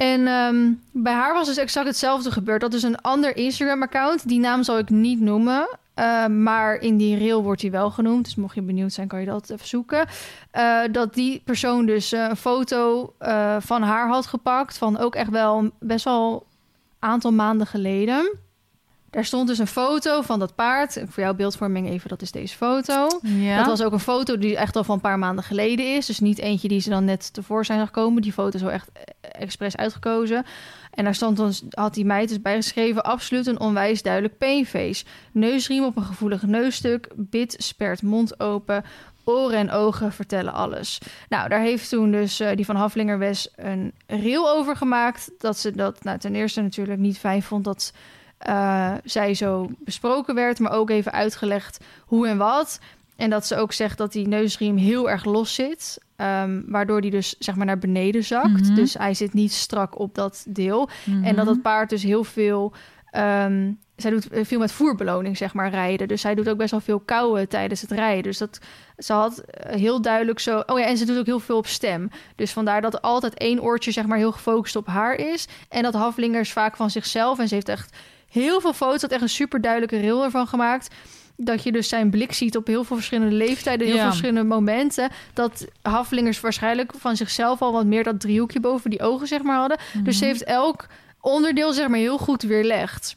[0.00, 2.60] En ehm, bij haar was dus exact hetzelfde gebeurd.
[2.60, 4.28] Dat is een ander Instagram-account.
[4.28, 5.68] Die naam zal ik niet noemen.
[5.94, 8.24] eh, maar in die reel wordt hij wel genoemd.
[8.24, 10.06] Dus mocht je benieuwd zijn, kan je dat even zoeken.
[10.50, 14.78] Eh, dat die persoon dus eh, een foto eh, van haar had gepakt.
[14.78, 16.46] Van ook echt wel best wel
[16.98, 18.38] aantal maanden geleden.
[19.10, 21.02] Daar stond dus een foto van dat paard.
[21.08, 23.08] Voor jouw beeldvorming even, dat is deze foto.
[23.22, 23.56] ja.
[23.56, 26.06] Dat was ook een foto die echt al van een paar maanden geleden is.
[26.06, 28.22] Dus niet eentje die ze dan net tevoorschijn zag komen.
[28.22, 29.02] Die foto is wel echt eh,
[29.42, 30.44] expres uitgekozen.
[30.90, 33.04] En daar stond ons, had die meid dus bijgeschreven...
[33.04, 35.04] absoluut een onwijs duidelijk painface.
[35.32, 37.08] Neusriem op een gevoelig neusstuk.
[37.14, 38.84] Bit spert mond open.
[39.24, 40.98] Oren en ogen vertellen alles.
[41.28, 45.30] Nou, daar heeft toen dus eh, die van Haflinger Wes een reel over gemaakt.
[45.38, 47.64] Dat ze dat nou, ten eerste natuurlijk niet fijn vond...
[47.64, 47.92] dat
[48.40, 52.78] eh, zij zo besproken werd, maar ook even uitgelegd hoe en wat.
[53.16, 55.98] En dat ze ook zegt dat die neusriem heel erg los zit.
[56.16, 58.62] ehm, waardoor die dus zeg maar naar beneden zakt.
[58.62, 58.74] Mhm.
[58.74, 60.88] Dus hij zit niet strak op dat deel.
[61.04, 61.24] Mhm.
[61.24, 62.72] En dat het paard dus heel veel.
[63.10, 66.08] ehm, zij doet veel met voerbeloning, zeg maar, rijden.
[66.08, 68.22] Dus zij doet ook best wel veel kauwen tijdens het rijden.
[68.22, 68.58] Dus dat
[68.98, 70.62] ze had eh, heel duidelijk zo.
[70.66, 72.10] Oh ja, en ze doet ook heel veel op stem.
[72.36, 75.48] Dus vandaar dat altijd één oortje, zeg maar, heel gefocust op haar is.
[75.68, 77.38] En dat Haflingers vaak van zichzelf.
[77.38, 77.96] En ze heeft echt
[78.30, 80.94] heel veel foto's, had echt een super duidelijke reel ervan gemaakt.
[81.36, 84.00] Dat je dus zijn blik ziet op heel veel verschillende leeftijden, heel Ja.
[84.02, 85.10] veel verschillende momenten.
[85.34, 89.56] Dat Haflingers waarschijnlijk van zichzelf al wat meer dat driehoekje boven die ogen, zeg maar,
[89.56, 89.78] hadden.
[90.02, 90.32] Dus ze Mhm.
[90.32, 90.86] heeft elk
[91.20, 93.16] onderdeel, zeg maar, heel goed weerlegd.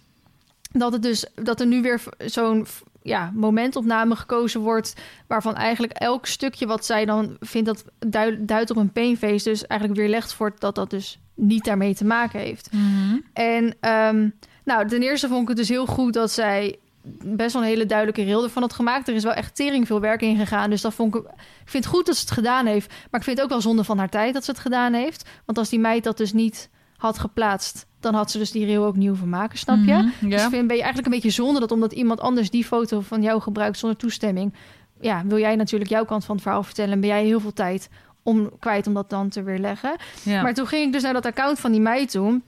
[0.71, 2.65] Dat het dus dat er nu weer zo'n
[3.01, 4.93] ja, momentopname gekozen wordt.
[5.27, 9.49] Waarvan eigenlijk elk stukje wat zij dan vindt dat duid- duidt op een painface.
[9.49, 12.69] Dus eigenlijk weerlegd wordt dat dat dus niet daarmee te maken heeft.
[12.71, 13.17] Mhm.
[13.33, 14.29] En ehm,
[14.65, 16.77] nou, ten eerste vond ik het dus heel goed dat zij
[17.23, 19.07] best wel een hele duidelijke reel ervan had gemaakt.
[19.07, 20.69] Er is wel echt tering veel werk in gegaan.
[20.69, 21.21] Dus dat vond ik.
[21.23, 22.87] Ik vind het goed dat ze het gedaan heeft.
[22.87, 25.29] Maar ik vind het ook wel zonde van haar tijd dat ze het gedaan heeft.
[25.45, 28.85] Want als die meid dat dus niet had geplaatst, dan had ze dus die reel
[28.85, 29.93] ook nieuw van maken, snap je?
[29.93, 32.63] Mhm, Dus ik vind, ben je eigenlijk een beetje zonde dat omdat iemand anders die
[32.65, 34.53] foto van jou gebruikt zonder toestemming,
[35.01, 36.91] ja, wil jij natuurlijk jouw kant van het verhaal vertellen.
[36.93, 37.89] En ben jij heel veel tijd
[38.23, 39.95] om kwijt om dat dan te weerleggen.
[40.23, 40.41] ja.
[40.41, 42.41] Maar toen ging ik dus naar dat account van die meid toe.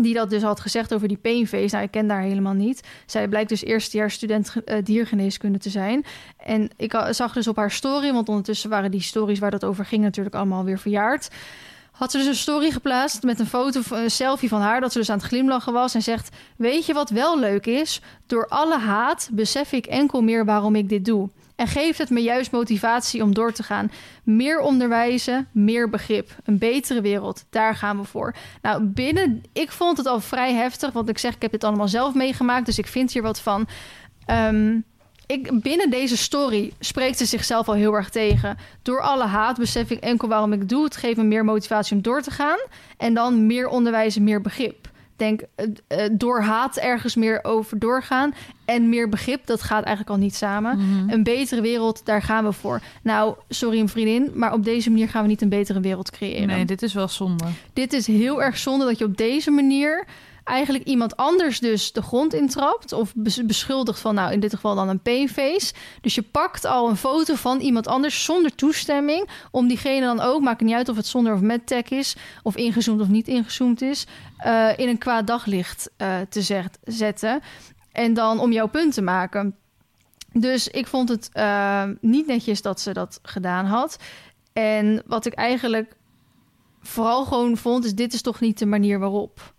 [0.00, 1.74] Die dat dus had gezegd over die painface.
[1.74, 2.88] Nou, ik ken daar helemaal niet.
[3.06, 6.04] Zij blijkt dus eerstejaars student eh, diergeneeskunde te zijn.
[6.36, 9.84] En ik zag dus op haar story, want ondertussen waren die stories waar dat over
[9.84, 11.28] ging natuurlijk allemaal weer verjaard.
[11.98, 14.98] Had ze dus een story geplaatst met een foto, een selfie van haar, dat ze
[14.98, 18.00] dus aan het glimlachen was en zegt: Weet je wat wel leuk is?
[18.26, 21.28] Door alle haat besef ik enkel meer waarom ik dit doe.
[21.56, 23.90] En geeft het me juist motivatie om door te gaan.
[24.22, 26.30] Meer onderwijzen, meer begrip.
[26.44, 28.34] Een betere wereld, daar gaan we voor.
[28.62, 31.88] Nou, binnen, ik vond het al vrij heftig, want ik zeg, ik heb dit allemaal
[31.88, 33.68] zelf meegemaakt, dus ik vind hier wat van.
[34.26, 34.78] Ehm,
[35.28, 38.58] ik, binnen deze story spreekt ze zichzelf al heel erg tegen.
[38.82, 40.84] Door alle haat besef ik enkel waarom ik doe.
[40.84, 42.58] Het geeft me meer motivatie om door te gaan.
[42.96, 44.88] En dan meer onderwijs en meer begrip.
[45.16, 48.34] Denk, eh, eh, door haat ergens meer over doorgaan.
[48.64, 50.78] En meer begrip, dat gaat eigenlijk al niet samen.
[50.78, 51.10] Mhm.
[51.10, 52.80] Een betere wereld, daar gaan we voor.
[53.02, 56.46] Nou, sorry een vriendin, maar op deze manier gaan we niet een betere wereld creëren.
[56.46, 57.44] Nee, dit is wel zonde.
[57.72, 60.06] Dit is heel erg zonde dat je op deze manier
[60.48, 64.74] eigenlijk iemand anders dus de grond intrapt of bes- beschuldigt van nou in dit geval
[64.74, 65.72] dan een painface.
[66.00, 70.40] Dus je pakt al een foto van iemand anders zonder toestemming om diegene dan ook,
[70.40, 73.82] maakt niet uit of het zonder of met tag is of ingezoomd of niet ingezoomd
[73.82, 74.06] is,
[74.36, 77.40] eh, in een kwaad daglicht eh, te zet- zetten
[77.92, 79.56] en dan om jouw punt te maken.
[80.32, 83.96] Dus ik vond het eh, niet netjes dat ze dat gedaan had.
[84.52, 85.96] En wat ik eigenlijk
[86.80, 89.56] vooral gewoon vond, is dit is toch niet de manier waarop.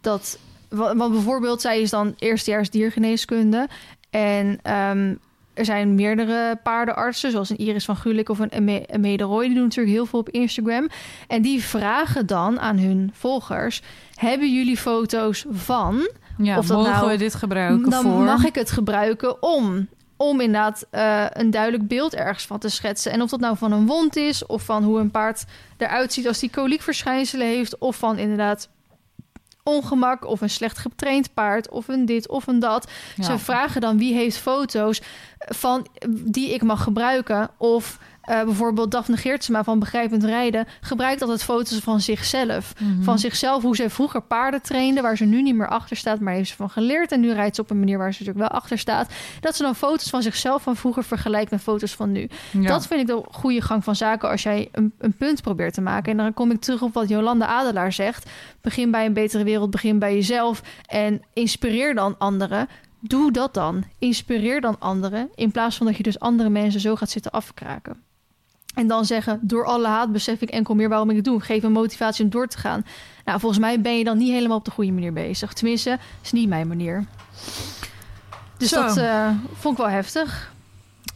[0.00, 3.68] Dat, wa- want bijvoorbeeld, zij is dan eerstejaars diergeneeskunde.
[4.10, 5.14] En ehm,
[5.54, 9.44] er zijn meerdere paardenartsen, zoals een Iris van Gulik of een Emede Roy.
[9.46, 10.88] Die doen natuurlijk heel veel op Instagram.
[11.28, 13.82] En die vragen dan aan hun volgers:
[14.14, 16.10] Hebben jullie foto's van?
[16.38, 18.12] Ja, Of dat mogen nou- we dit gebruiken dan voor...
[18.22, 19.88] mag ik het gebruiken om.
[20.16, 23.12] Om inderdaad eh, een duidelijk beeld ergens van te schetsen.
[23.12, 25.44] En of dat nou van een wond is, of van hoe een paard
[25.76, 28.68] eruit ziet als die koliekverschijnselen heeft, of van inderdaad
[29.62, 32.90] ongemak, of een slecht getraind paard, of een dit of een dat.
[33.16, 33.24] Ja.
[33.24, 35.02] Ze vragen dan wie heeft foto's
[35.38, 37.50] van die ik mag gebruiken.
[37.56, 42.74] Of eh, bijvoorbeeld Daphne Geertsma van Begrijpend Rijden gebruikt altijd foto's van zichzelf.
[42.78, 43.02] Mhm.
[43.02, 46.34] Van zichzelf, hoe zij vroeger paarden trainde, waar ze nu niet meer achter staat, maar
[46.34, 47.12] heeft ze van geleerd.
[47.12, 49.12] En nu rijdt ze op een manier waar ze natuurlijk wel achter staat.
[49.40, 52.28] Dat ze dan foto's van zichzelf van vroeger vergelijkt met foto's van nu.
[52.50, 52.68] Ja.
[52.68, 55.80] Dat vind ik de goede gang van zaken als jij een, een punt probeert te
[55.80, 56.10] maken.
[56.12, 58.30] En dan kom ik terug op wat Jolanda Adelaar zegt.
[58.60, 62.68] Begin bij een betere wereld, begin bij jezelf en inspireer dan anderen.
[63.00, 63.84] Doe dat dan.
[63.98, 65.28] Inspireer dan anderen.
[65.34, 68.08] In plaats van dat je dus andere mensen zo gaat zitten afkraken.
[68.74, 71.40] En dan zeggen, door alle haat besef ik enkel meer waarom ik het doe.
[71.40, 72.86] Geef een motivatie om door te gaan.
[73.24, 75.52] Nou, volgens mij ben je dan niet helemaal op de goede manier bezig.
[75.52, 77.04] Tenminste, is niet mijn manier.
[78.56, 78.82] Dus Zo.
[78.82, 80.52] dat eh, vond ik wel heftig.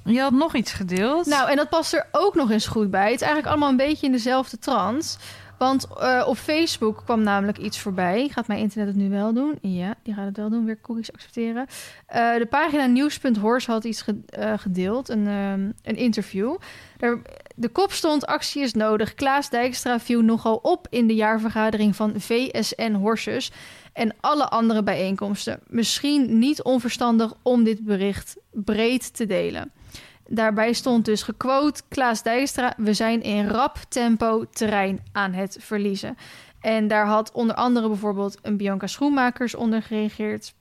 [0.04, 1.26] Je had nog iets gedeeld.
[1.26, 3.04] Nou, en dat past er ook nog eens goed bij.
[3.04, 5.18] Het is eigenlijk allemaal een beetje in dezelfde trant.
[5.58, 8.28] Want eh, op Facebook kwam namelijk iets voorbij.
[8.32, 9.58] Gaat mijn internet het nu wel doen?
[9.60, 10.64] Ja, die gaat het wel doen.
[10.64, 11.66] Weer cookies accepteren.
[12.06, 15.08] Eh, de pagina nieuws.horse had iets ge- gedeeld.
[15.08, 16.56] Een, een interview.
[16.98, 17.18] Daar,
[17.54, 19.14] de kop stond actie is nodig.
[19.14, 23.52] Klaas Dijkstra viel nogal op in de jaarvergadering van VSN Horses.
[23.92, 25.60] En alle andere bijeenkomsten.
[25.66, 29.72] Misschien niet onverstandig om dit bericht breed te delen.
[30.28, 32.74] Daarbij stond dus gequote Klaas Dijkstra...
[32.76, 36.16] we zijn in rap tempo terrein aan het verliezen.
[36.60, 40.54] En daar had onder andere bijvoorbeeld een Bianca Schoenmakers onder gereageerd...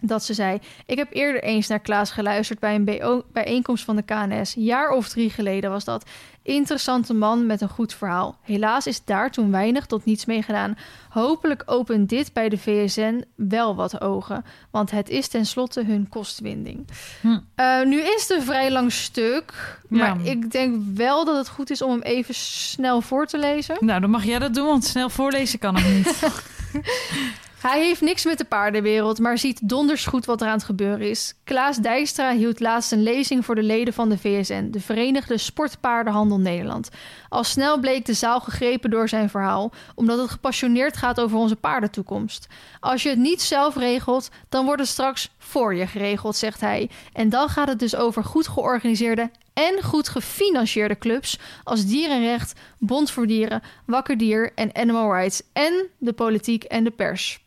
[0.00, 0.58] dat ze zei...
[0.86, 4.54] ik heb eerder eens naar Klaas geluisterd bij een BO bijeenkomst van de KNS.
[4.56, 6.04] Jaar of drie geleden was dat.
[6.42, 8.38] Interessante man met een goed verhaal.
[8.42, 10.78] Helaas is daar toen weinig tot niets mee gedaan.
[11.08, 14.44] Hopelijk opent dit bij de VSN wel wat ogen...
[14.70, 16.86] want het is tenslotte hun kostwinding.
[17.20, 17.38] Hm.
[17.56, 19.78] Uh, nu is het een vrij lang stuk.
[19.88, 19.96] Ja.
[20.14, 23.76] Maar ik denk wel dat het goed is om hem even snel voor te lezen.
[23.80, 26.22] Nou, dan mag jij dat doen, want snel voorlezen kan ik niet.
[27.60, 31.10] Hij heeft niks met de paardenwereld, maar ziet donders goed wat er aan het gebeuren
[31.10, 31.34] is.
[31.44, 36.38] Klaas Dijkstra hield laatst een lezing voor de leden van de VSN, de Verenigde Sportpaardenhandel
[36.38, 36.88] Nederland.
[37.28, 41.56] Al snel bleek de zaal gegrepen door zijn verhaal, omdat het gepassioneerd gaat over onze
[41.56, 42.46] paardentoekomst.
[42.80, 46.90] Als je het niet zelf regelt, dan wordt het straks voor je geregeld, zegt hij.
[47.12, 53.10] En dan gaat het dus over goed georganiseerde en goed gefinancierde clubs als Dierenrecht, Bond
[53.10, 57.40] voor Dieren, Wakker Dier en Animal Rights en de politiek en de pers.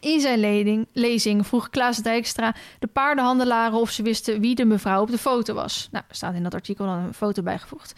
[0.00, 5.10] In zijn lezing vroeg Klaas Dijkstra de paardenhandelaren of ze wisten wie de mevrouw op
[5.10, 5.88] de foto was.
[5.90, 7.94] Nou, er staat in dat artikel dan een foto bijgevoegd.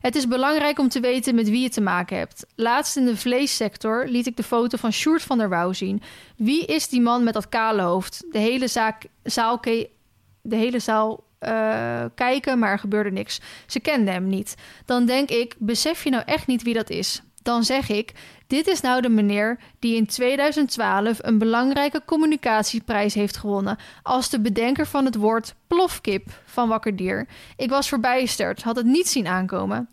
[0.00, 2.46] Het is belangrijk om te weten met wie je te maken hebt.
[2.54, 6.02] Laatst in de vleessector liet ik de foto van Sjoerd van der Wouw zien.
[6.36, 8.24] Wie is die man met dat kale hoofd?
[8.30, 13.40] De hele, zaak, zaal, de hele zaal uh, kijken, maar er gebeurde niks.
[13.66, 14.54] Ze kende hem niet.
[14.84, 17.22] Dan denk ik, besef je nou echt niet wie dat is?
[17.42, 18.12] Dan zeg ik,
[18.46, 24.40] dit is nou de meneer die in 2012 een belangrijke communicatieprijs heeft gewonnen als de
[24.40, 27.26] bedenker van het woord plofkip van Wakker Dier.
[27.56, 29.88] Ik was verbijsterd, had het niet zien aankomen.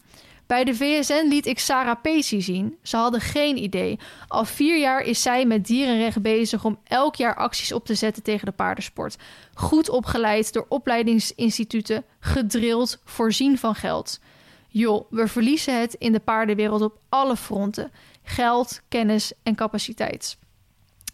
[0.52, 2.78] Bij de VSN liet ik Sarah Pacey zien.
[2.82, 4.00] Ze hadden geen idee.
[4.28, 8.24] Al vier jaar is zij met dierenrecht bezig om elk jaar acties op te zetten
[8.24, 9.18] tegen de paardensport.
[9.54, 14.20] Goed opgeleid door opleidingsinstituten, gedrild, voorzien van geld.
[14.68, 17.92] Joh, we verliezen het in de paardenwereld op alle fronten:
[18.24, 20.38] geld, kennis en capaciteit.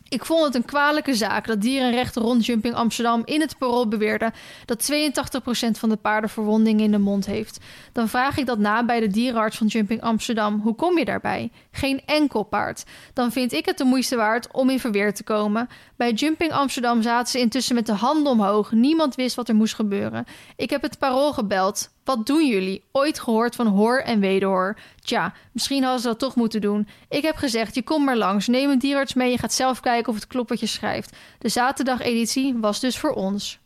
[0.09, 4.31] Ik vond het een kwalijke zaak dat dierenrechten rond Jumping Amsterdam in het parool beweerde
[4.65, 7.59] dat 82% van de paarden verwondingen in de mond heeft.
[7.91, 10.59] Dan vraag ik dat na bij de dierenarts van Jumping Amsterdam.
[10.59, 11.51] Hoe kom je daarbij?
[11.71, 12.83] Geen enkel paard.
[13.13, 15.69] Dan vind ik het de moeite waard om in verweer te komen.
[15.95, 18.71] Bij Jumping Amsterdam zaten ze intussen met de handen omhoog.
[18.71, 20.25] Niemand wist wat er moest gebeuren.
[20.55, 21.89] Ik heb het parool gebeld.
[22.07, 22.83] Wat doen jullie?
[22.91, 24.77] Ooit gehoord van hoor en wederhoor?
[24.99, 26.87] Tja, misschien hadden ze dat toch moeten doen.
[27.09, 29.31] Ik heb gezegd, je komt maar langs, neem een dierarts mee...
[29.31, 31.15] je gaat zelf kijken of het klopt wat je schrijft.
[31.39, 33.59] De zaterdageditie was dus voor ons.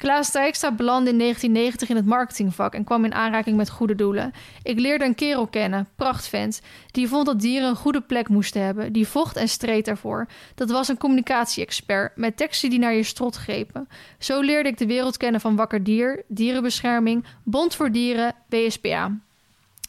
[0.00, 4.32] Klaas Dijkstra belandde in 1990 in het marketingvak en kwam in aanraking met goede doelen.
[4.62, 6.60] Ik leerde een kerel kennen, prachtvent,
[6.90, 8.92] die vond dat dieren een goede plek moesten hebben.
[8.92, 10.26] Die vocht en streed daarvoor.
[10.54, 13.88] Dat was een communicatie-expert met teksten die naar je strot grepen.
[14.18, 19.18] Zo leerde ik de wereld kennen van Wakker Dier, Dierenbescherming, Bond voor Dieren, BSPA.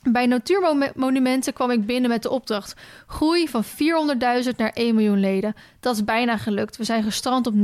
[0.09, 2.75] Bij Natuurmonumenten kwam ik binnen met de opdracht:
[3.07, 5.55] groei van 400.000 naar 1 miljoen leden.
[5.79, 6.77] Dat is bijna gelukt.
[6.77, 7.61] We zijn gestrand op 969.000.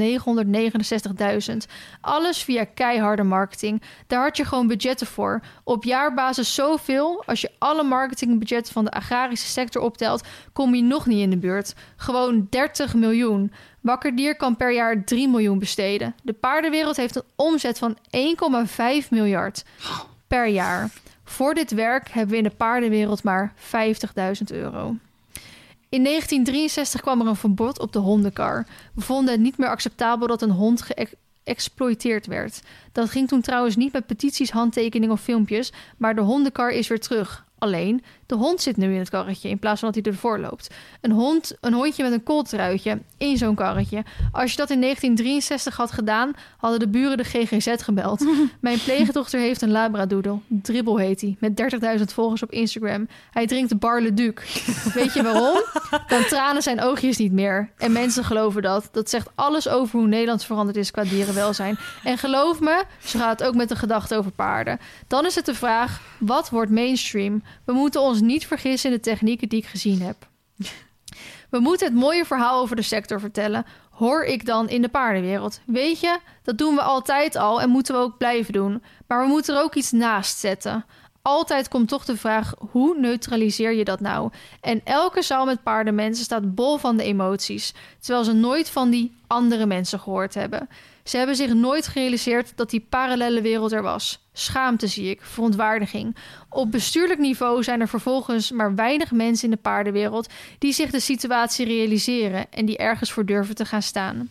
[2.01, 3.81] Alles via keiharde marketing.
[4.07, 5.41] Daar had je gewoon budgetten voor.
[5.63, 7.23] Op jaarbasis zoveel.
[7.25, 11.37] Als je alle marketingbudgetten van de agrarische sector optelt, kom je nog niet in de
[11.37, 11.73] buurt.
[11.95, 13.51] Gewoon 30 miljoen.
[13.81, 16.15] Wakkerdier kan per jaar 3 miljoen besteden.
[16.23, 17.97] De paardenwereld heeft een omzet van
[19.03, 19.63] 1,5 miljard
[20.27, 20.89] per jaar.
[21.29, 23.63] Voor dit werk hebben we in de paardenwereld maar 50.000
[24.47, 24.95] euro.
[25.89, 28.65] In 1963 kwam er een verbod op de hondenkar.
[28.93, 32.61] We vonden het niet meer acceptabel dat een hond geëxploiteerd werd.
[32.91, 36.99] Dat ging toen trouwens niet met petities, handtekeningen of filmpjes, maar de hondenkar is weer
[36.99, 37.45] terug.
[37.57, 40.69] Alleen, de hond zit nu in het karretje in plaats van dat hij ervoor loopt.
[41.01, 44.03] Een hond, een hondje met een kooltruitje in zo'n karretje.
[44.31, 48.25] Als je dat in 1963 had gedaan, hadden de buren de GGZ gebeld.
[48.59, 50.39] Mijn pleegdochter heeft een labradoodle.
[50.47, 51.61] Dribbel heet hij, met
[51.99, 53.07] 30.000 volgers op Instagram.
[53.31, 54.33] Hij drinkt Bar Le Duc.
[54.93, 55.61] Weet je waarom?
[56.07, 57.69] Dan tranen zijn oogjes niet meer.
[57.77, 58.89] En mensen geloven dat.
[58.91, 61.77] Dat zegt alles over hoe Nederland veranderd is qua dierenwelzijn.
[62.03, 64.79] En geloof me, zo gaat ook met de gedachte over paarden.
[65.07, 67.43] Dan is het de vraag, wat wordt mainstream?
[67.65, 70.27] We moeten ons niet vergissen in de technieken die ik gezien heb.
[71.49, 73.65] We moeten het mooie verhaal over de sector vertellen.
[73.89, 75.59] Hoor ik dan in de paardenwereld?
[75.65, 78.83] Weet je, dat doen we altijd al en moeten we ook blijven doen.
[79.07, 80.85] Maar we moeten er ook iets naast zetten.
[81.21, 84.31] Altijd komt toch de vraag: hoe neutraliseer je dat nou?
[84.61, 89.15] En elke zaal met paardenmensen staat bol van de emoties, terwijl ze nooit van die
[89.27, 90.69] andere mensen gehoord hebben.
[91.03, 94.26] Ze hebben zich nooit gerealiseerd dat die parallele wereld er was.
[94.39, 96.15] Schaamte zie ik, verontwaardiging.
[96.49, 100.99] Op bestuurlijk niveau zijn er vervolgens maar weinig mensen in de paardenwereld die zich de
[100.99, 104.29] situatie realiseren en die ergens voor durven te gaan staan.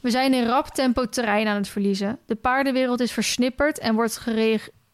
[0.00, 2.18] We zijn in rap tempo terrein aan het verliezen.
[2.26, 4.16] De paardenwereld is versnipperd en wordt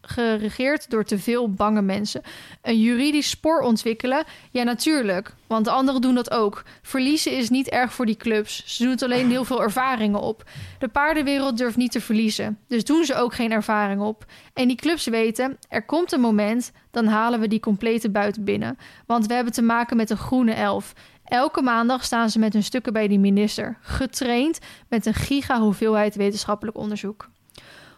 [0.09, 2.23] geregeerd door te veel bange mensen.
[2.63, 4.25] Een juridisch spoor ontwikkelen?
[4.51, 5.35] Ja, natuurlijk.
[5.47, 6.63] Want de anderen doen dat ook.
[6.83, 8.63] Verliezen is niet erg voor die clubs.
[8.67, 10.45] Ze doen alleen heel veel ervaringen op.
[10.79, 12.59] De paardenwereld durft niet te verliezen.
[12.69, 14.25] Dus doen ze ook geen ervaring op.
[14.55, 18.79] En die clubs weten, er komt een moment, dan halen we die complete buiten binnen.
[19.07, 20.93] Want we hebben te maken met een groene elf.
[21.25, 23.79] Elke maandag staan ze met hun stukken bij die minister.
[23.81, 27.29] Getraind met een giga hoeveelheid wetenschappelijk onderzoek.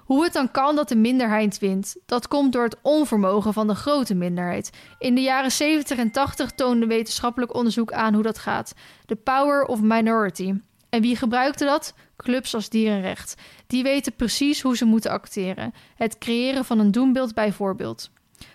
[0.09, 3.75] Hoe het dan kan dat de minderheid wint, dat komt door het onvermogen van de
[3.75, 4.71] grote minderheid.
[4.99, 8.75] In de jaren 70 en 80 toonde wetenschappelijk onderzoek aan hoe dat gaat.
[9.07, 10.55] The power of minority.
[10.88, 11.94] En wie gebruikte dat?
[12.16, 13.35] Clubs als Dierenrecht.
[13.66, 15.75] Die weten precies hoe ze moeten acteren.
[15.97, 18.11] Het creëren van een doenbeeld bijvoorbeeld.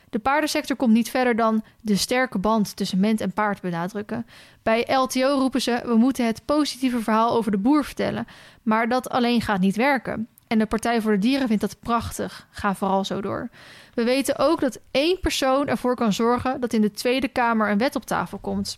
[0.10, 4.26] De paardensector komt niet verder dan de sterke band tussen mens en paard benadrukken.
[4.64, 8.26] Bij LTO roepen ze: we moeten het positieve verhaal over de boer vertellen.
[8.64, 10.28] Maar dat alleen gaat niet werken.
[10.54, 12.48] En de Partij voor de Dieren vindt dat prachtig.
[12.52, 13.50] Ga vooral zo door.
[13.94, 17.78] We weten ook dat één persoon ervoor kan zorgen dat in de Tweede Kamer een
[17.78, 18.78] wet op tafel komt.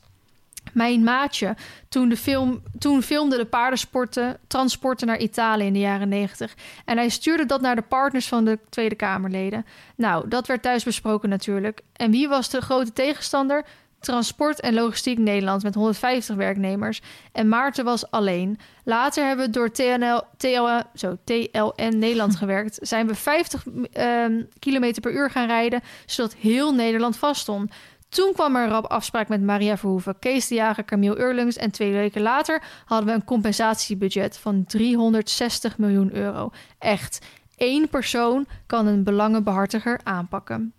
[0.74, 1.56] Mijn maatje,
[1.90, 6.56] toen, de film, toen filmde de paardensporten, transporten naar Italië in de jaren 90.
[6.86, 9.66] En hij stuurde dat naar de partners van de Tweede Kamerleden.
[9.96, 11.82] Nou, dat werd thuis besproken natuurlijk.
[11.94, 13.66] En wie was de grote tegenstander?
[14.06, 17.02] Transport en Logistiek Nederland met 150 werknemers.
[17.32, 18.60] En Maarten was alleen.
[18.84, 22.78] Later hebben we door TNL, TL, zo, TLN Nederland gewerkt.
[22.82, 24.26] Zijn we 50 uh,
[24.60, 27.72] km per uur gaan rijden, zodat heel Nederland vaststond.
[28.10, 31.58] Toen kwam er een rap afspraak met Maria Verhoeven, Kees de Jager, Camille Eurlings.
[31.58, 36.52] En twee weken later hadden we een compensatiebudget van 360 miljoen euro.
[36.80, 37.26] Echt,
[37.56, 40.74] één persoon kan een belangenbehartiger aanpakken.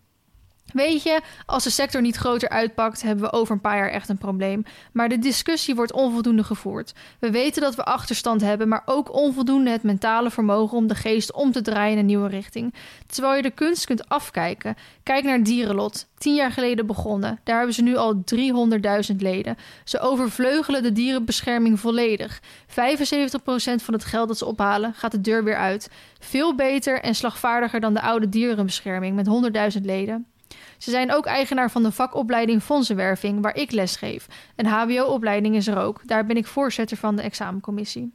[0.73, 4.09] Weet je, als de sector niet groter uitpakt, hebben we over een paar jaar echt
[4.09, 4.65] een probleem.
[4.93, 6.95] Maar de discussie wordt onvoldoende gevoerd.
[7.19, 11.33] We weten dat we achterstand hebben, maar ook onvoldoende het mentale vermogen om de geest
[11.33, 12.75] om te draaien in een nieuwe richting.
[13.07, 14.77] Terwijl je de kunst kunt afkijken.
[15.03, 16.07] Kijk naar Dierenlot.
[16.19, 17.41] Tien jaar geleden begonnen.
[17.45, 18.23] Daar hebben ze nu al
[19.11, 19.57] 300.000 leden.
[19.85, 22.41] Ze overvleugelen de dierenbescherming volledig.
[22.69, 22.75] 75%
[23.83, 25.91] van het geld dat ze ophalen gaat de deur weer uit.
[26.19, 29.29] Veel beter en slagvaardiger dan de oude dierenbescherming met
[29.77, 30.27] 100.000 leden.
[30.79, 34.27] Ze zijn ook eigenaar van de vakopleiding Fondsenwerving, waar ik lesgeef.
[34.57, 36.01] Een HBO-opleiding is er ook.
[36.05, 38.13] Daar ben ik voorzitter van de examencommissie.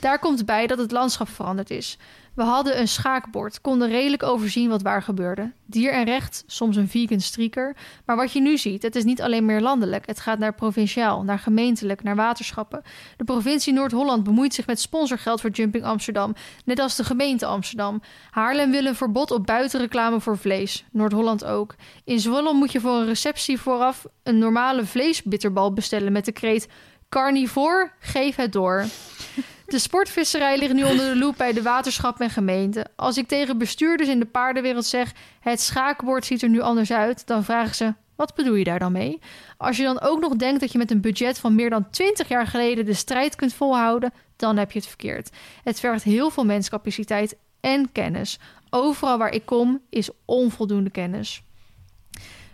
[0.00, 1.98] Daar komt bij dat het landschap veranderd is.
[2.34, 5.52] We hadden een schaakbord, konden redelijk overzien wat waar gebeurde.
[5.66, 7.76] Dier en recht, soms een vegan streaker.
[8.06, 10.06] Maar wat je nu ziet, het is niet alleen meer landelijk.
[10.06, 12.82] Het gaat naar provinciaal, naar gemeentelijk, naar waterschappen.
[13.16, 16.34] De provincie Noord-Holland bemoeit zich met sponsorgeld voor Jumping Amsterdam.
[16.64, 18.02] Net als de gemeente Amsterdam.
[18.30, 20.84] Haarlem wil een verbod op buitenreclame voor vlees.
[20.90, 21.74] Noord-Holland ook.
[22.04, 26.68] In Zwolle moet je voor een receptie vooraf een normale vleesbitterbal bestellen met de kreet...
[27.08, 28.84] Carnivore, geef het door.
[29.72, 32.86] De sportvisserij ligt nu onder de loep bij de waterschap en gemeente.
[32.96, 37.26] Als ik tegen bestuurders in de paardenwereld zeg: het schaakbord ziet er nu anders uit,
[37.26, 39.20] dan vragen ze: wat bedoel je daar dan mee?
[39.56, 42.28] Als je dan ook nog denkt dat je met een budget van meer dan 20
[42.28, 45.30] jaar geleden de strijd kunt volhouden, dan heb je het verkeerd.
[45.64, 48.38] Het vergt heel veel menscapaciteit en kennis.
[48.70, 51.42] Overal waar ik kom is onvoldoende kennis.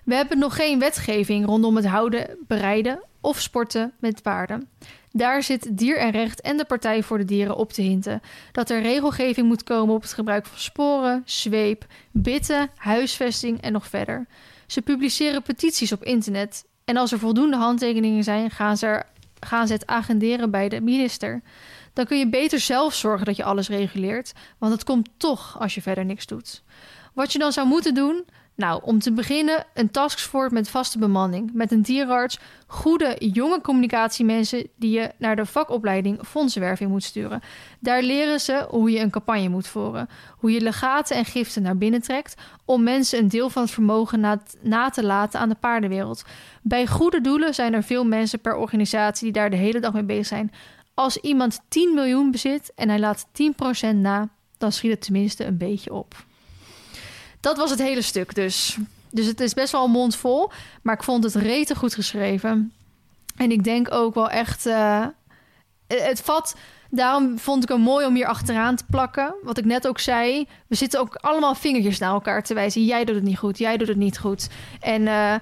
[0.04, 4.68] We hebben nog geen wetgeving rondom het houden, bereiden of sporten met paarden.
[5.12, 8.20] Daar zit Dier en Recht en de Partij voor de Dieren op te hinten.
[8.52, 13.86] Dat er regelgeving moet komen op het gebruik van sporen, zweep, bitten, huisvesting en nog
[13.86, 14.26] verder.
[14.66, 16.64] Ze publiceren petities op internet.
[16.84, 19.02] En als er voldoende handtekeningen zijn, gaan ze,
[19.40, 21.42] gaan ze het agenderen bij de minister.
[21.92, 25.74] Dan kun je beter zelf zorgen dat je alles reguleert, want het komt toch als
[25.74, 26.62] je verder niks doet.
[27.14, 28.24] Wat je dan zou moeten doen,
[28.58, 34.68] nou, om te beginnen een taskforce met vaste bemanning, met een dierenarts, goede jonge communicatiemensen
[34.76, 37.40] die je naar de vakopleiding fondsenwerving moet sturen.
[37.80, 41.76] Daar leren ze hoe je een campagne moet voeren, hoe je legaten en giften naar
[41.76, 42.34] binnen trekt
[42.64, 46.24] om mensen een deel van het vermogen na, na te laten aan de paardenwereld.
[46.62, 50.02] Bij goede doelen zijn er veel mensen per organisatie die daar de hele dag mee
[50.02, 50.52] bezig zijn.
[50.94, 53.26] Als iemand 10 miljoen bezit en hij laat
[53.92, 56.26] 10% na, dan schiet het tenminste een beetje op.
[57.40, 58.78] Dat was het hele stuk dus.
[59.10, 60.50] Dus het is best wel een mond vol.
[60.82, 62.72] Maar ik vond het rete goed geschreven.
[63.36, 64.66] En ik denk ook wel echt...
[64.66, 65.06] Uh,
[65.86, 66.56] het vat...
[66.90, 69.34] Daarom vond ik hem mooi om hier achteraan te plakken.
[69.42, 70.46] Wat ik net ook zei.
[70.66, 72.84] We zitten ook allemaal vingertjes naar elkaar te wijzen.
[72.84, 73.58] Jij doet het niet goed.
[73.58, 74.48] Jij doet het niet goed.
[74.80, 75.02] En...
[75.02, 75.34] Uh,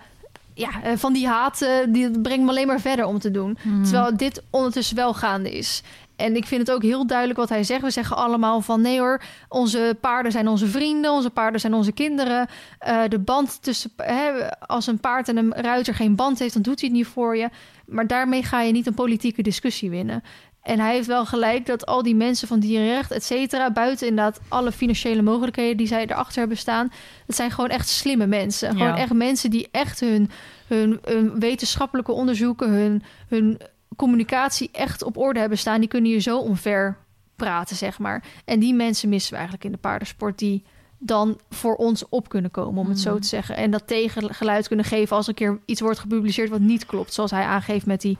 [0.54, 3.58] ja, van die haat, die brengt me alleen maar verder om te doen.
[3.62, 3.84] Mm.
[3.84, 5.82] Terwijl dit ondertussen wel gaande is.
[6.16, 7.82] En ik vind het ook heel duidelijk wat hij zegt.
[7.82, 11.92] We zeggen allemaal van nee hoor, onze paarden zijn onze vrienden, onze paarden zijn onze
[11.92, 12.48] kinderen.
[12.88, 16.62] Uh, de band tussen, hè, als een paard en een ruiter geen band heeft, dan
[16.62, 17.48] doet hij het niet voor je.
[17.86, 20.22] Maar daarmee ga je niet een politieke discussie winnen.
[20.62, 24.40] En hij heeft wel gelijk dat al die mensen van dierenrecht, et cetera, buiten inderdaad
[24.48, 26.92] alle financiële mogelijkheden die zij erachter hebben staan,
[27.26, 28.70] dat zijn gewoon echt slimme mensen.
[28.70, 30.30] Gewoon echt mensen die echt hun,
[30.66, 33.60] hun, hun wetenschappelijke onderzoeken, hun, hun
[33.96, 36.96] communicatie echt op orde hebben staan, die kunnen je zo omver
[37.36, 38.24] praten, zeg maar.
[38.44, 40.64] En die mensen missen we eigenlijk in de paardensport, die
[40.98, 43.56] dan voor ons op kunnen komen, om het zo te zeggen.
[43.56, 47.12] En dat tegengeluid kunnen geven als een keer iets wordt gepubliceerd wat niet klopt.
[47.12, 48.18] Zoals hij aangeeft met die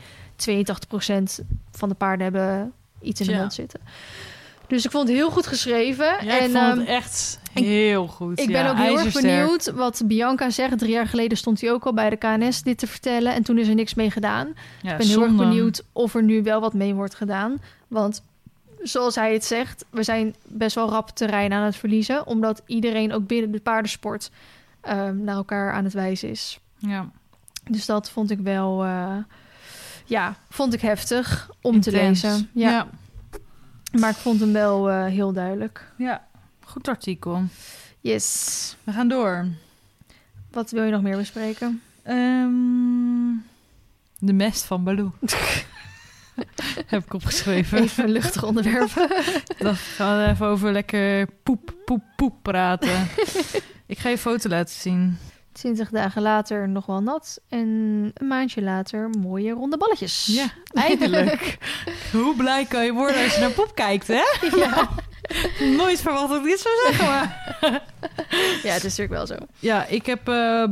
[0.51, 3.81] 82% van de paarden hebben iets in de mond zitten.
[4.67, 6.05] Dus ik vond het heel goed geschreven.
[6.05, 8.41] Ja, en, ik vond het um, echt heel goed.
[8.41, 10.79] Ik ben ook heel erg benieuwd wat Bianca zegt.
[10.79, 13.35] Drie jaar geleden stond hij ook al bij de KNS dit te vertellen.
[13.35, 14.55] En toen is er niks mee gedaan.
[14.83, 17.61] Ja, ik ben heel erg benieuwd of er nu wel wat mee wordt gedaan.
[17.89, 18.23] Want
[18.83, 22.27] zoals hij het zegt, we zijn best wel rap terrein aan het verliezen.
[22.27, 24.31] Omdat iedereen ook binnen de paardensport
[24.89, 26.61] um, naar elkaar aan het wijzen is.
[26.79, 27.11] Ja.
[27.71, 28.85] Dus dat vond ik wel...
[28.85, 29.17] Uh,
[30.05, 31.95] ja, vond ik heftig om Intens.
[31.95, 32.51] te lezen.
[32.53, 32.71] ja.
[32.71, 32.87] ja.
[34.01, 35.93] Maar ik vond hem wel uh, heel duidelijk.
[35.97, 36.27] Ja,
[36.67, 37.43] goed artikel.
[38.01, 38.77] Yes.
[38.85, 39.47] We gaan door.
[40.51, 41.83] Wat wil je nog meer bespreken?
[42.09, 43.45] Um,
[44.19, 45.13] de mest van Baloo.
[46.87, 47.79] Heb ik opgeschreven.
[47.83, 48.91] Even een luchtig onderwerp.
[49.59, 53.09] Dan gaan we even over lekker poep, poep, poep praten.
[53.87, 55.19] ik ga je foto laten zien.
[55.53, 57.41] 20 dagen later nog wel nat.
[57.49, 57.69] En
[58.15, 60.27] een maandje later mooie ronde balletjes.
[60.27, 61.59] Ja, eindelijk.
[62.13, 64.23] Hoe blij kan je worden als je naar poep kijkt, hè?
[64.57, 64.89] ja.
[65.77, 67.35] Nooit verwacht dat ik dit zou zeggen, maar...
[68.63, 69.47] Ja, het is natuurlijk wel zo.
[69.59, 70.25] Ja, ik heb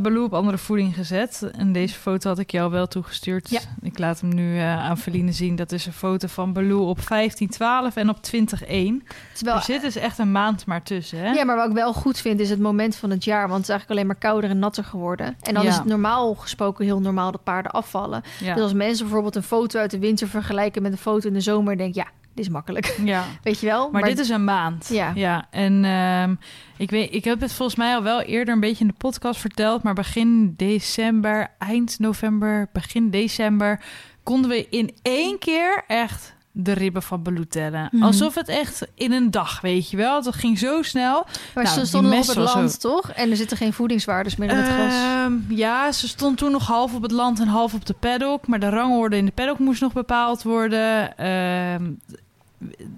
[0.02, 1.50] Baloo op andere voeding gezet.
[1.56, 3.50] En deze foto had ik jou wel toegestuurd.
[3.50, 3.60] Ja.
[3.82, 5.56] Ik laat hem nu eh, aan Feline zien.
[5.56, 9.02] Dat is een foto van Baloo op 1512 en op 2001.
[9.06, 11.30] Het is wel, Er zit dus echt een maand maar tussen, hè?
[11.30, 13.48] ja, maar wat ik wel goed vind is het moment van het jaar.
[13.48, 15.36] Want het is eigenlijk alleen maar kouder en natter geworden.
[15.42, 15.68] En dan Ja.
[15.68, 18.22] is het normaal gesproken heel normaal dat paarden afvallen.
[18.40, 18.54] Ja.
[18.54, 21.40] Dus als mensen bijvoorbeeld een foto uit de winter vergelijken met een foto in de
[21.40, 22.98] zomer, denk ik, ja, dit is makkelijk.
[23.04, 23.24] ja.
[23.42, 23.90] Weet je wel?
[23.90, 24.88] Maar, dit is een maand.
[24.88, 25.12] Ja.
[25.14, 25.46] ja.
[25.50, 26.34] En ehm,
[26.76, 29.40] ik, weet, ik heb het volgens mij al wel eerder een beetje in de podcast
[29.40, 29.82] verteld.
[29.82, 33.80] Maar begin december, eind november, begin december...
[34.22, 37.88] konden we in één keer echt de ribben van Baloo tellen.
[37.90, 38.02] Mhm.
[38.02, 40.22] Alsof het echt in een dag, weet je wel.
[40.22, 41.26] Dat ging zo snel.
[41.54, 43.10] Maar Nou, ze die stonden op het land, toch?
[43.10, 44.92] En er zitten geen voedingswaardes meer in het gras.
[44.92, 48.46] Ehm, ja, ze stond toen nog half op het land en half op de paddock.
[48.46, 51.16] Maar de rangorde in de paddock moest nog bepaald worden.
[51.16, 52.14] Ehm, eh,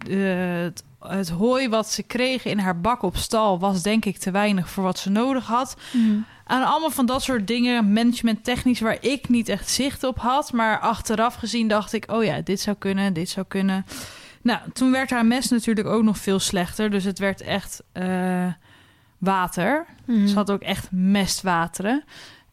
[0.09, 4.31] het, het hooi wat ze kregen in haar bak op stal was denk ik te
[4.31, 5.77] weinig voor wat ze nodig had.
[5.93, 6.19] Mhm.
[6.45, 10.53] Aan allemaal van dat soort dingen, management technisch, waar ik niet echt zicht op had.
[10.53, 13.87] Maar achteraf gezien dacht ik, oh ja, dit zou kunnen, dit zou kunnen.
[14.43, 16.91] Nou, toen werd haar mes natuurlijk ook nog veel slechter.
[16.91, 18.47] Dus het werd echt eh,
[19.19, 19.87] water.
[20.05, 20.27] Mhm.
[20.27, 22.05] Ze had ook echt mestwateren.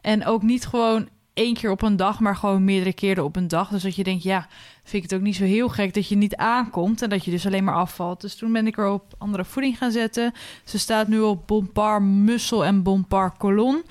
[0.02, 3.48] En ook niet gewoon één keer op een dag, maar gewoon meerdere keren op een
[3.48, 3.70] dag.
[3.70, 4.48] Dus dat je denkt, ja,
[4.84, 7.32] vind ik het ook niet zo heel gek dat je niet aankomt en dat je
[7.32, 8.22] dus alleen maar afvalt.
[8.22, 10.34] Dus toen ben ik er op andere voeding gaan zetten.
[10.64, 13.84] Ze staat nu op Bompar Mussel en Bompar Colon.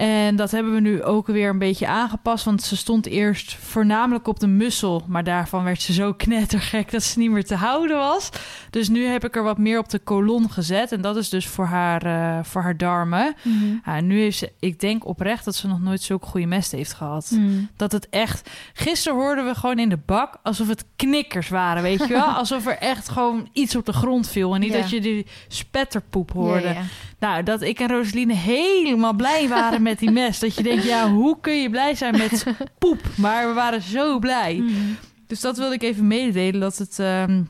[0.00, 2.44] En dat hebben we nu ook weer een beetje aangepast.
[2.44, 5.04] Want ze stond eerst voornamelijk op de mussel.
[5.06, 8.30] Maar daarvan werd ze zo knettergek dat ze niet meer te houden was.
[8.70, 10.92] Dus nu heb ik er wat meer op de kolon gezet.
[10.92, 13.34] En dat is dus voor haar, eh, voor haar darmen.
[13.42, 13.76] Mhm.
[13.84, 16.92] Ja, nu heeft ze, ik denk oprecht dat ze nog nooit zulke goede mest heeft
[16.92, 17.30] gehad.
[17.30, 17.64] Mhm.
[17.76, 18.50] Dat het echt.
[18.72, 22.28] Gisteren hoorden we gewoon in de bak alsof het knikkers waren, weet je wel?
[22.40, 24.54] Alsof er echt gewoon iets op de grond viel.
[24.54, 26.74] En niet dat je die spetterpoep hoorde.
[27.18, 30.38] Nou, dat ik en Rosaline helemaal blij waren met die mes.
[30.38, 32.44] Dat je denkt, ja, hoe kun je blij zijn met
[32.78, 33.00] poep?
[33.16, 34.54] Maar we waren zo blij.
[34.54, 34.92] Mhm.
[35.26, 37.42] Dus dat wilde ik even mededelen, dat het, ehm,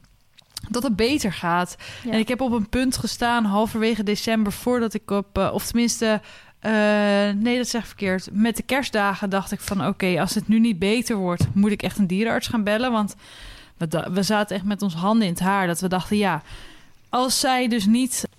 [0.68, 1.76] dat het beter gaat.
[2.04, 2.12] Ja.
[2.12, 5.38] En ik heb op een punt gestaan, halverwege december, voordat ik op...
[5.38, 6.20] eh, of tenminste,
[6.58, 6.72] eh,
[7.30, 8.28] nee, dat zeg ik verkeerd.
[8.32, 11.54] Met de kerstdagen dacht ik van, oké, als het nu niet beter wordt...
[11.54, 12.92] moet ik echt een dierenarts gaan bellen.
[12.92, 13.14] Want
[14.12, 15.66] we, zaten echt met ons handen in het haar.
[15.66, 16.42] Dat we dachten, ja,
[17.08, 18.20] als zij dus niet...
[18.20, 18.30] Dat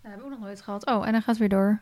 [0.00, 0.86] hebben we ook nog nooit gehad.
[0.86, 1.80] Oh, en hij gaat weer door.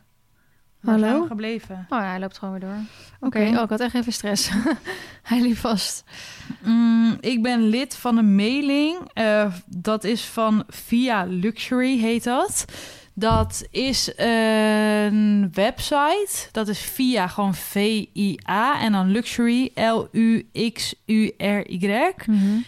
[0.80, 1.08] Waar Hallo?
[1.08, 1.86] zijn we gebleven?
[1.88, 2.78] Oh, ja, hij loopt gewoon weer door.
[3.20, 4.50] Oké, oh, ik had echt even stress.
[5.22, 6.04] hij liep vast.
[6.62, 9.10] Mm, ik ben lid van een mailing.
[9.12, 12.64] Eh, dat is van Via Luxury, heet dat.
[13.18, 16.48] Dat is een website.
[16.52, 20.52] Dat is via gewoon V-I-A en dan Luxury, L-U-X-U-R-Y.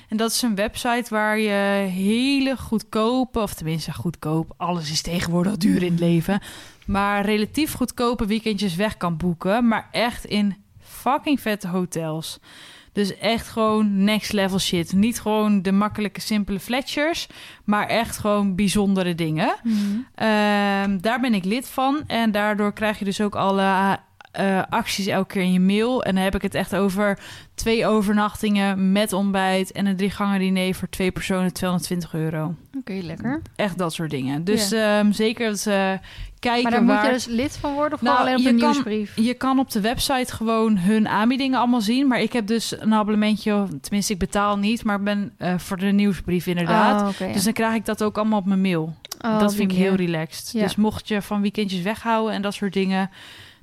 [0.09, 5.57] En dat is een website waar je hele goedkope, of tenminste goedkoop, alles is tegenwoordig
[5.57, 6.41] duur in het leven,
[6.91, 12.39] maar relatief goedkope weekendjes weg kan boeken, maar echt in fucking vette hotels.
[12.93, 14.93] Dus echt gewoon next level shit.
[14.93, 17.27] Niet gewoon de makkelijke, simpele fletchers,
[17.65, 19.55] maar echt gewoon bijzondere dingen.
[20.15, 22.03] Ehm, daar ben ik lid van.
[22.07, 23.99] En daardoor krijg je dus ook alle
[24.31, 26.03] eh, acties elke keer in je mail.
[26.03, 27.19] En dan heb ik het echt over
[27.55, 32.55] twee overnachtingen met ontbijt en een drie gangen diner voor twee personen 220 euro.
[32.79, 33.43] Oké, lekker.
[33.57, 34.45] Echt dat soort dingen.
[34.45, 35.99] Dus ehm, zeker dat ze
[36.39, 38.57] kijken Maar daar moet je dus lid van worden of Nou, alleen op je kan-
[38.57, 39.13] nieuwsbrief?
[39.17, 42.07] Je kan op de website gewoon hun aanbiedingen allemaal zien.
[42.07, 45.87] Maar ik heb dus een abonnementje, tenminste ik betaal niet, maar ben eh, voor de
[45.87, 47.21] nieuwsbrief inderdaad.
[47.21, 47.33] Oh.
[47.33, 48.95] Dus dan krijg ik dat ook allemaal op mijn mail.
[49.21, 50.51] Oh, dat vind ik heel relaxed.
[50.53, 50.63] Ja.
[50.63, 53.11] Dus mocht je van weekendjes weghouden en dat soort dingen,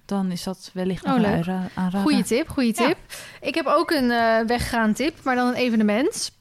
[0.08, 1.26] dan is dat wellicht Oh, leuk.
[1.26, 2.00] een aanra- aanrader.
[2.00, 2.88] Goeie tip, goeie Ja.
[2.88, 2.98] tip.
[3.42, 6.32] Ik heb ook een eh weggaan tip, maar dan een evenement.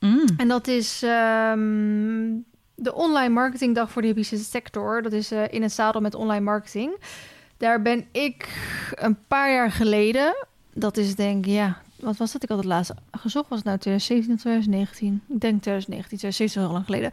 [0.00, 0.24] Mm.
[0.36, 2.32] En dat is ehm,
[2.74, 5.02] de online marketingdag voor de hippische sector.
[5.02, 6.96] Dat is eh, in het zadel met online marketing.
[7.56, 8.48] Daar ben ik
[8.94, 12.42] een paar jaar geleden, dat is denk ik, ja, wat was dat?
[12.42, 13.48] Ik had het laatst gezocht.
[13.48, 15.22] Was het nou 2017 of 2019?
[15.34, 17.10] Ik denk 2019, 2017 is al lang geleden.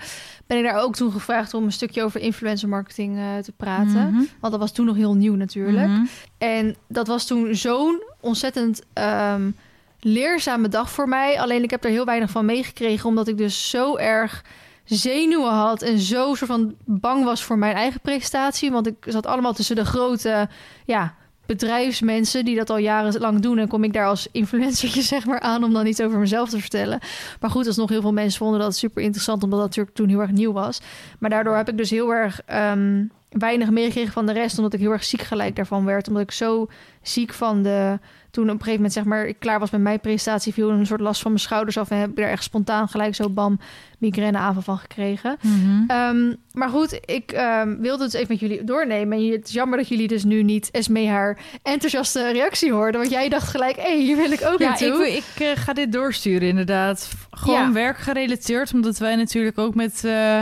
[0.47, 4.09] Ben ik daar ook toen gevraagd om een stukje over influencer marketing eh, te praten.
[4.09, 4.23] Mhm.
[4.39, 5.87] Want dat was toen nog heel nieuw natuurlijk.
[5.87, 6.05] Mhm.
[6.37, 9.51] En dat was toen zo'n ontzettend ehm,
[9.99, 11.39] leerzame dag voor mij.
[11.39, 14.43] Alleen ik heb er heel weinig van meegekregen, omdat ik dus zo erg
[14.83, 18.71] zenuwen had en zo soort van bang was voor mijn eigen prestatie.
[18.71, 20.49] Want ik zat allemaal tussen de grote
[20.85, 21.15] ja,
[21.57, 23.57] bedrijfsmensen die dat al jarenlang doen.
[23.57, 26.59] En kom ik daar als influencertje zeg maar aan om dan iets over mezelf te
[26.59, 26.99] vertellen.
[27.39, 30.19] Maar goed, alsnog heel veel mensen vonden dat super interessant, omdat dat natuurlijk toen heel
[30.21, 30.81] erg nieuw was.
[31.19, 32.41] Maar daardoor heb ik dus heel erg...
[32.45, 36.07] ehm, weinig meegekregen van de rest, omdat ik heel erg ziek gelijk daarvan werd.
[36.07, 36.67] Omdat ik zo
[37.01, 37.99] ziek van de.
[38.33, 40.85] Toen op een gegeven moment, zeg maar, ik klaar was met mijn presentatie, viel een
[40.85, 43.59] soort last van mijn schouders af en heb ik er echt spontaan gelijk zo bam
[43.97, 45.37] migraineaanval van gekregen.
[45.41, 45.83] Mhm.
[45.87, 49.17] Ehm, maar goed, ik ehm, wilde het even met jullie doornemen.
[49.17, 52.99] En het is jammer dat jullie dus nu niet Esme haar enthousiaste reactie hoorden.
[53.01, 55.07] Want jij dacht gelijk, hé, hey, hier wil ik ook Ja, naartoe.
[55.07, 57.11] ik, ik eh, ga dit doorsturen inderdaad.
[57.31, 57.71] Gewoon Ja.
[57.71, 60.03] werkgerelateerd, omdat wij natuurlijk ook met...
[60.05, 60.41] eh,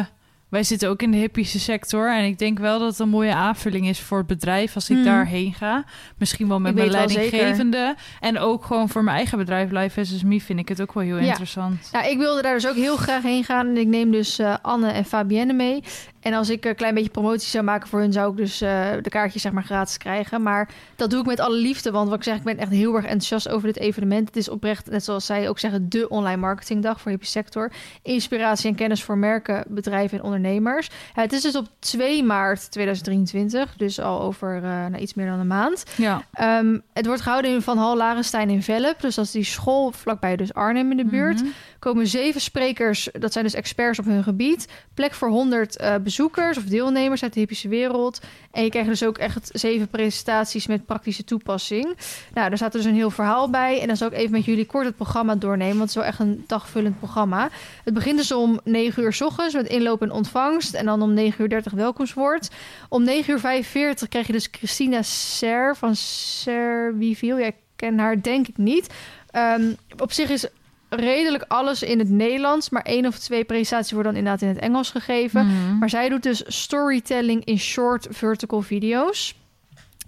[0.51, 2.15] wij zitten ook in de hippische sector.
[2.15, 4.95] En ik denk wel dat het een mooie aanvulling is voor het bedrijf als ik
[4.95, 5.05] Mhm.
[5.05, 5.83] daarheen ga.
[6.17, 7.95] Misschien wel met mijn leidinggevende.
[8.19, 11.03] En ook gewoon voor mijn eigen bedrijf, Life as Me, vind ik het ook wel
[11.03, 11.27] heel Ja.
[11.27, 11.89] interessant.
[11.91, 13.67] Ja, ik wilde daar dus ook heel graag heen gaan.
[13.67, 15.83] En ik neem dus eh, Anne en Fabienne mee.
[16.21, 18.89] En als ik een klein beetje promotie zou maken voor hun, zou ik dus eh,
[19.01, 20.41] de kaartjes zeg maar gratis krijgen.
[20.41, 21.91] Maar dat doe ik met alle liefde.
[21.91, 24.27] Want wat ik zeg, ik ben echt heel erg enthousiast over dit evenement.
[24.27, 27.71] Het is oprecht, net zoals zij ook zeggen, de online marketingdag voor hippie sector.
[28.01, 30.89] Inspiratie en kennis voor merken, bedrijven en ondernemers.
[31.15, 33.75] Ja, het is dus op 2 maart 2023.
[33.77, 35.83] Dus al over eh, nou, iets meer dan een maand.
[35.97, 36.21] Ja.
[36.33, 39.01] Ehm, het wordt gehouden in Van Hal Larenstein in Velp.
[39.01, 41.49] Dus dat is die school vlakbij dus Arnhem in de buurt Mhm.
[41.81, 44.67] Komen zeven sprekers, dat zijn dus experts op hun gebied.
[44.93, 48.21] Plek voor 100 eh, bezoekers of deelnemers uit de hippische wereld.
[48.51, 51.85] En je krijgt dus ook echt zeven presentaties met praktische toepassing.
[52.33, 53.81] Nou, daar staat dus een heel verhaal bij.
[53.81, 56.05] En dan zal ik even met jullie kort het programma doornemen, want het is wel
[56.05, 57.49] echt een dagvullend programma.
[57.83, 60.73] Het begint dus om 9 uur s ochtends met inloop en ontvangst.
[60.73, 62.49] En dan om 9 uur 30 welkomstwoord.
[62.89, 67.39] Om 9 uur 45 krijg je dus Christina Ser van Serviville.
[67.39, 68.93] Jij ken haar denk ik niet.
[69.31, 70.47] Ehm, op zich is
[70.95, 72.69] redelijk alles in het Nederlands.
[72.69, 75.45] Maar één of twee presentaties worden dan inderdaad in het Engels gegeven.
[75.47, 75.77] Mhm.
[75.77, 79.35] Maar zij doet dus storytelling in short vertical video's.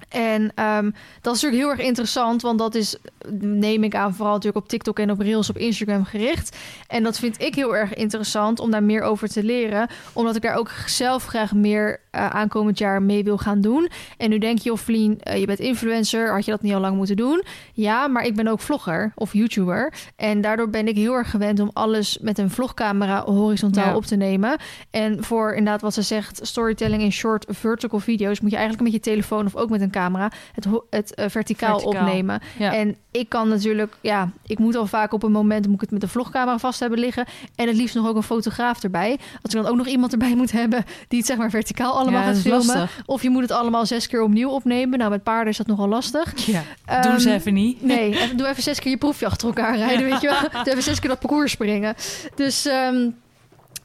[0.10, 2.96] En ehm, dat is natuurlijk heel erg interessant, want dat is,
[3.40, 6.58] neem ik aan, vooral natuurlijk op TikTok en op Reels op Instagram gericht.
[6.88, 10.42] En dat vind ik heel erg interessant om daar meer over te leren, omdat ik
[10.42, 13.90] daar ook zelf graag meer eh, aankomend jaar mee wil gaan doen.
[14.18, 16.80] En nu denk je, of Vlien, eh, je bent influencer, had je dat niet al
[16.80, 17.44] lang moeten doen?
[17.74, 19.94] Ja, maar ik ben ook vlogger of YouTuber.
[20.16, 23.96] En daardoor ben ik heel erg gewend om alles met een vlogcamera horizontaal Ja.
[23.96, 24.58] op te nemen.
[24.92, 28.94] En voor inderdaad wat ze zegt, storytelling in short vertical video's, moet je eigenlijk met
[29.04, 32.04] je telefoon of ook met een camera het, het eh, verticaal, Verticaal.
[32.06, 32.42] opnemen.
[32.58, 32.74] Ja.
[32.74, 35.92] En ik kan natuurlijk, ja, ik moet al vaak op een moment moet ik het
[35.92, 37.26] met een vlogcamera vast hebben liggen.
[37.56, 39.10] En het liefst nog ook een fotograaf erbij.
[39.42, 42.22] Als ik dan ook nog iemand erbij moet hebben die het zeg maar verticaal allemaal
[42.22, 42.66] Ja, gaat filmen.
[42.66, 43.02] lastig.
[43.06, 44.98] Of je moet het allemaal zes keer opnieuw opnemen.
[45.00, 46.46] Nou, met paarden is dat nogal lastig.
[46.46, 46.62] Ja.
[46.86, 47.82] Ehm, Doen ze even niet.
[47.84, 50.64] Nee, even, doe even zes keer je proefje achter elkaar rijden, weet je wel.
[50.64, 51.96] Doe even zes keer dat parcours springen.
[52.36, 53.10] Dus ehm,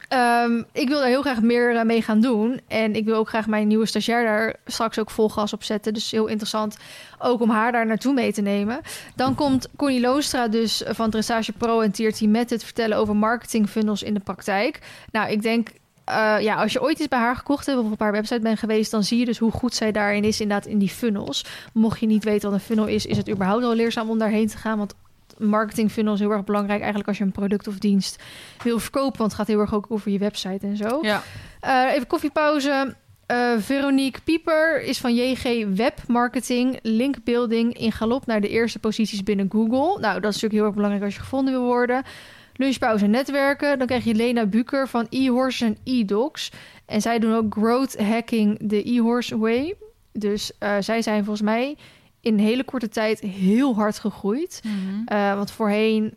[0.09, 2.61] ehm, ik wil daar heel graag meer eh, mee gaan doen.
[2.67, 5.93] En ik wil ook graag mijn nieuwe stagiair daar straks ook vol gas op zetten.
[5.93, 6.77] Dus heel interessant
[7.19, 8.81] ook om haar daar naartoe mee te nemen.
[9.15, 13.69] Dan komt Connie Loostra dus van Dressage Pro en TRT met het vertellen over marketing
[13.69, 14.79] funnels in de praktijk.
[15.11, 15.69] Nou, ik denk
[16.09, 18.59] eh, ja, als je ooit iets bij haar gekocht hebt of op haar website bent
[18.59, 21.45] geweest, dan zie je dus hoe goed zij daarin is, inderdaad, in die funnels.
[21.73, 24.47] Mocht je niet weten wat een funnel is, is het überhaupt al leerzaam om daarheen
[24.47, 24.77] te gaan.
[24.77, 24.95] Want
[25.37, 28.23] marketing funnel is heel erg belangrijk eigenlijk als je een product of dienst
[28.63, 29.17] wil verkopen.
[29.17, 30.99] Want het gaat heel erg ook over je website en zo.
[31.01, 31.23] Ja.
[31.59, 32.95] Eh, even koffiepauze.
[33.25, 39.23] Eh, Veronique Pieper is van JG Web Marketing, linkbuilding in galop naar de eerste posities
[39.23, 39.99] binnen Google.
[39.99, 42.03] Nou, dat is natuurlijk heel erg belangrijk als je gevonden wil worden.
[42.53, 43.77] Lunchpauze netwerken.
[43.77, 46.51] Dan krijg je Lena Buker van eHorse en eDocs.
[46.85, 49.75] En zij doen ook growth hacking de eHorse way.
[50.11, 51.77] Dus eh, zij zijn volgens mij
[52.21, 54.61] in een hele korte tijd heel hard gegroeid.
[54.63, 55.05] Mhm.
[55.05, 56.13] Eh, want voorheen,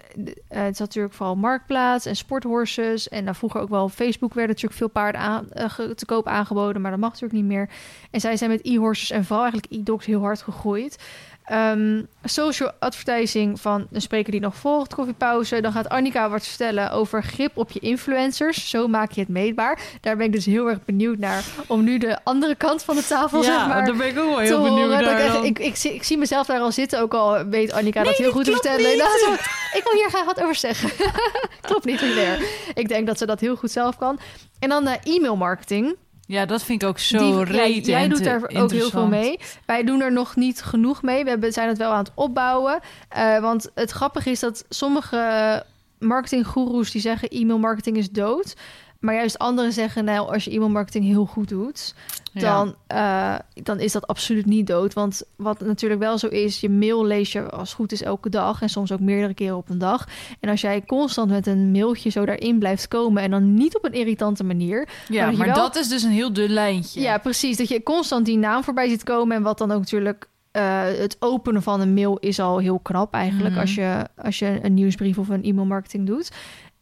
[0.49, 3.09] eh, het zat natuurlijk vooral Marktplaats en sporthorses.
[3.09, 6.27] En dan vroeger ook wel op Facebook werden natuurlijk veel paarden aan, eh, te koop
[6.27, 6.83] aangeboden.
[6.83, 7.69] Maar dat mag natuurlijk niet meer.
[8.11, 10.99] En zij zijn met e-horses en vooral eigenlijk e-docs heel hard gegroeid.
[11.45, 15.61] Ehm, social advertising van de spreker die nog volgt, koffiepauze.
[15.61, 18.71] Dan gaat Annika wat vertellen over grip op je influencers.
[18.71, 19.79] Zo maak je het meetbaar.
[20.01, 21.45] Daar ben ik dus heel erg benieuwd naar.
[21.67, 24.39] Om nu de andere kant van de tafel, zeg maar, daar ben ik ook wel
[24.39, 27.15] heel benieuwd naar ik, echt- ik, ik, zie, ik zie mezelf daar al zitten, ook
[27.15, 28.97] al weet Annika dat heel goed te vertellen.
[28.99, 29.35] Nou,
[29.73, 30.91] ik wil hier graag wat over zeggen.
[31.61, 32.47] klopt niet, Hilaire.
[32.75, 34.19] Ik denk dat ze dat heel goed zelf kan.
[34.59, 35.97] En dan eh, e-mail marketing.
[36.33, 39.39] Ja, dat vind ik ook zo Die- ja, jij doet daar ook heel veel mee.
[39.67, 41.25] Wij doen er nog niet genoeg mee.
[41.25, 42.81] We hebben, zijn het wel aan het opbouwen.
[43.09, 45.65] Eh, want het grappige is dat sommige
[45.99, 48.55] marketinggoeroes die zeggen e-mail marketing is dood.
[49.03, 51.95] Maar juist anderen zeggen, nou, als je e-mail marketing heel goed doet,
[52.33, 54.95] dan, eh, dan is dat absoluut niet dood.
[54.95, 58.29] Want wat natuurlijk wel zo is, je mail lees je als het goed is elke
[58.29, 60.09] dag en soms ook meerdere keren op een dag.
[60.41, 63.85] En als jij constant met een mailtje zo daarin blijft komen en dan niet op
[63.85, 67.01] een irritante manier, Ja, maar wel- dat is dus een heel dun lijntje.
[67.01, 67.57] ja, precies.
[67.57, 69.37] Dat je constant die naam voorbij ziet komen.
[69.37, 70.31] En wat dan ook natuurlijk.
[70.53, 73.51] eh, het openen van een mail is al heel knap eigenlijk.
[73.51, 73.61] Mhm.
[73.61, 76.31] Als, je, als je een nieuwsbrief of een e-mailmarketing doet.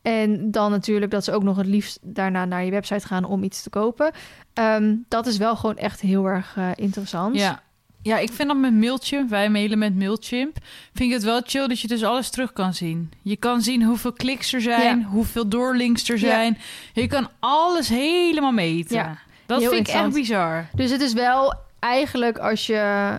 [0.03, 3.43] En dan natuurlijk dat ze ook nog het liefst daarna naar je website gaan om
[3.43, 4.11] iets te kopen.
[4.53, 7.37] Ehm, dat is wel gewoon echt heel erg eh, interessant.
[7.37, 7.63] Ja.
[8.03, 10.57] Ja, ik vind dat met Mailchimp, wij mailen met Mailchimp,
[10.95, 13.13] vind ik het wel chill dat je dus alles terug kan zien.
[13.23, 15.05] Je kan zien hoeveel kliks er zijn, Ja.
[15.07, 16.59] hoeveel doorlinks er zijn.
[16.93, 18.97] Je kan alles helemaal meten.
[18.97, 20.67] Ja, dat heel vind ik echt bizar.
[20.75, 23.11] Dus het is wel eigenlijk als je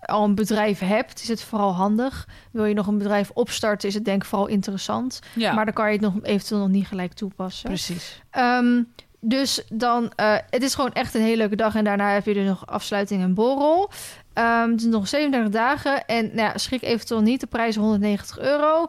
[0.00, 2.28] al een bedrijf hebt, is het vooral handig.
[2.52, 5.20] Wil je nog een bedrijf opstarten, is het denk ik vooral interessant.
[5.34, 7.68] Ja, Maar dan kan je het nog eventueel nog niet gelijk toepassen.
[7.68, 8.22] precies.
[8.30, 8.82] Ehm,
[9.20, 11.74] dus dan, eh, het is gewoon echt een hele leuke dag.
[11.74, 13.90] En daarna heb je dus nog afsluiting en borrel.
[14.32, 16.06] Ehm het is nog 37 dagen.
[16.06, 17.40] En nou ja, schrik eventueel niet.
[17.40, 18.86] De prijs is 190 euro.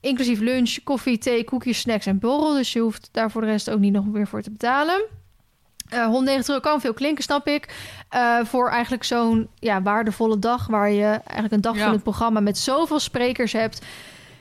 [0.00, 2.54] Inclusief lunch, koffie, thee, koekjes, snacks en borrel.
[2.54, 5.04] Dus je hoeft daar voor de rest ook niet nog meer voor te betalen.
[5.92, 7.68] Eh 190 euro kan veel klinken, snap ik.
[8.08, 10.66] Eh, voor eigenlijk zo'n ja, waardevolle dag...
[10.66, 11.82] waar je eigenlijk een dag Ja.
[11.84, 12.40] van het programma...
[12.40, 13.82] met zoveel sprekers hebt...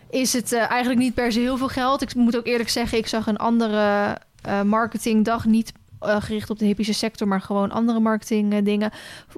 [0.09, 2.01] is het eh, eigenlijk niet per se heel veel geld.
[2.01, 5.45] Ik moet ook eerlijk zeggen, ik zag een andere eh, marketingdag...
[5.45, 7.27] niet eh, gericht op de hippische sector...
[7.27, 8.91] maar gewoon andere marketing eh, dingen.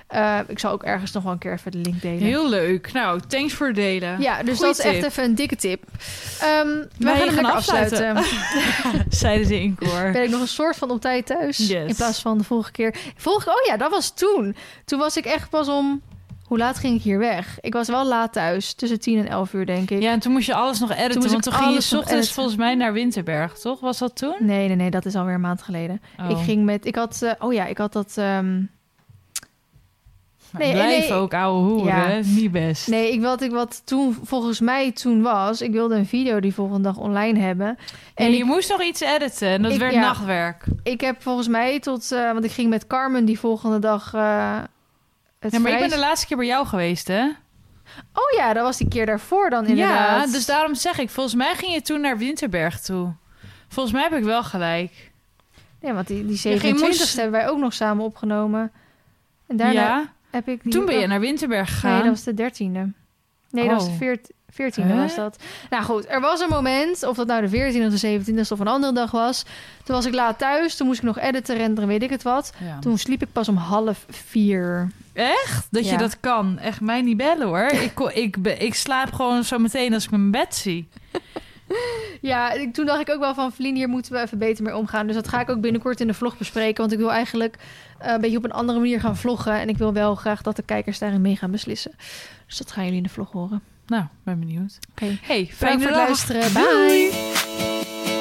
[0.07, 2.19] Eh, ik zal ook ergens nog wel een keer even de link delen.
[2.19, 2.93] Heel leuk.
[2.93, 4.21] Nou, thanks voor het delen.
[4.21, 5.83] Ja, dus Goeie dat is echt even een dikke tip.
[6.39, 8.15] We Wij gaan hem gaan afsluiten.
[8.15, 9.05] afsluiten.
[9.17, 10.11] Zeiden ze in koor.
[10.11, 11.57] Ben ik nog een soort van op tijd thuis?
[11.57, 11.89] Yes.
[11.89, 12.95] In plaats van de vorige keer.
[13.15, 14.55] Vorige, oh ja, dat was toen.
[14.85, 16.01] Toen was ik echt pas om...
[16.45, 17.57] Hoe laat ging ik hier weg?
[17.61, 18.73] Ik was wel laat thuis.
[18.73, 20.01] Tussen 10 en 11 uur, denk ik.
[20.01, 21.93] Ja, en toen moest je alles nog editen, moest want ik toen ging je s
[21.93, 23.79] ochtends volgens mij naar Winterberg, toch?
[23.79, 24.35] Was dat toen?
[24.39, 24.89] Nee, nee, nee.
[24.89, 26.01] Dat is alweer een maand geleden.
[26.19, 26.29] Oh.
[26.29, 26.85] Ik ging met...
[26.85, 27.21] Ik had...
[27.21, 28.13] eh, oh ja, ik had dat...
[28.15, 28.67] Nou,
[30.57, 31.17] Nee, blijf nee.
[31.17, 31.85] ook ouwe hoeren,
[32.17, 32.19] Ja.
[32.25, 32.87] niet best.
[32.87, 35.61] Nee, ik, wat ik wat toen volgens mij toen was...
[35.61, 37.77] Ik wilde een video die volgende dag online hebben.
[38.15, 39.99] En je ik, moest nog iets editen en dat Ik- werd ja.
[39.99, 40.65] nachtwerk.
[40.83, 42.11] ik heb volgens mij tot...
[42.11, 44.13] eh, want ik ging met Carmen die volgende dag...
[44.13, 44.57] eh
[45.45, 47.23] het Ja, maar ik ben de laatste keer bij jou geweest, hè?
[48.13, 50.25] Oh ja, dat was die keer daarvoor dan inderdaad.
[50.25, 53.13] Ja, dus daarom zeg ik, volgens mij ging je toen naar Winterberg toe.
[53.67, 55.11] Volgens mij heb ik wel gelijk.
[55.81, 58.71] Ja, want die, die Je ging 27ste moest- hebben wij ook nog samen opgenomen.
[59.47, 60.63] En daarna ja, heb ik...
[60.63, 61.91] Die toen ben je naar Winterberg gegaan.
[61.91, 62.91] Nee, dat was de dertiende.
[63.49, 63.97] Nee, dat was de Oh.
[63.97, 65.01] veert, veertiende Huh?
[65.01, 65.37] was dat.
[65.69, 68.59] Nou goed, er was een moment, of dat nou de veertiende of de zeventiende of
[68.59, 69.43] een andere dag was.
[69.83, 72.53] Toen was ik laat thuis, toen moest ik nog editen, renderen, weet ik het wat.
[72.63, 72.79] Ja.
[72.79, 74.87] Toen sliep ik pas om half vier.
[75.15, 75.67] Echt?
[75.71, 76.59] Dat je dat kan.
[76.59, 77.71] Echt mij niet bellen, hoor.
[77.71, 80.87] ik, ik, ik slaap gewoon zo meteen als ik mijn bed zie.
[82.21, 84.75] Ja, ik, toen dacht ik ook wel van, Vlien, hier moeten we even beter mee
[84.75, 85.07] omgaan.
[85.07, 86.81] Dus dat ga ik ook binnenkort in de vlog bespreken.
[86.81, 87.55] Want ik wil eigenlijk
[87.99, 89.53] eh, een beetje op een andere manier gaan vloggen.
[89.53, 91.91] En ik wil wel graag dat de kijkers daarin mee gaan beslissen.
[92.47, 93.61] Dus dat gaan jullie in de vlog horen.
[93.87, 94.79] Nou, ben benieuwd.
[94.91, 95.17] Oké.
[95.21, 96.53] Hey, fijne voor het luisteren.
[96.53, 98.14] Bye.